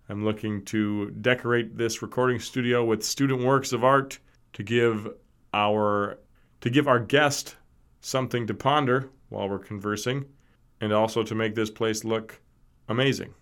[0.07, 4.19] I'm looking to decorate this recording studio with student works of art
[4.53, 5.07] to give
[5.53, 6.19] our
[6.61, 7.55] to give our guest
[8.01, 10.25] something to ponder while we're conversing
[10.79, 12.39] and also to make this place look
[12.87, 13.33] amazing.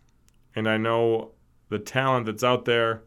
[0.56, 1.32] And I know
[1.70, 3.04] the talent that's out there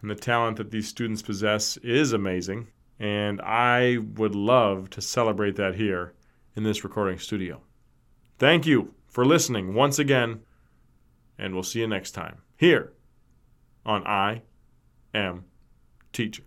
[0.00, 2.68] and the talent that these students possess is amazing.
[2.98, 6.12] And I would love to celebrate that here
[6.56, 7.60] in this recording studio.
[8.38, 10.40] Thank you for listening once again,
[11.38, 12.92] and we'll see you next time here
[13.84, 14.40] on I
[15.12, 15.46] Am
[16.12, 16.44] Teacher.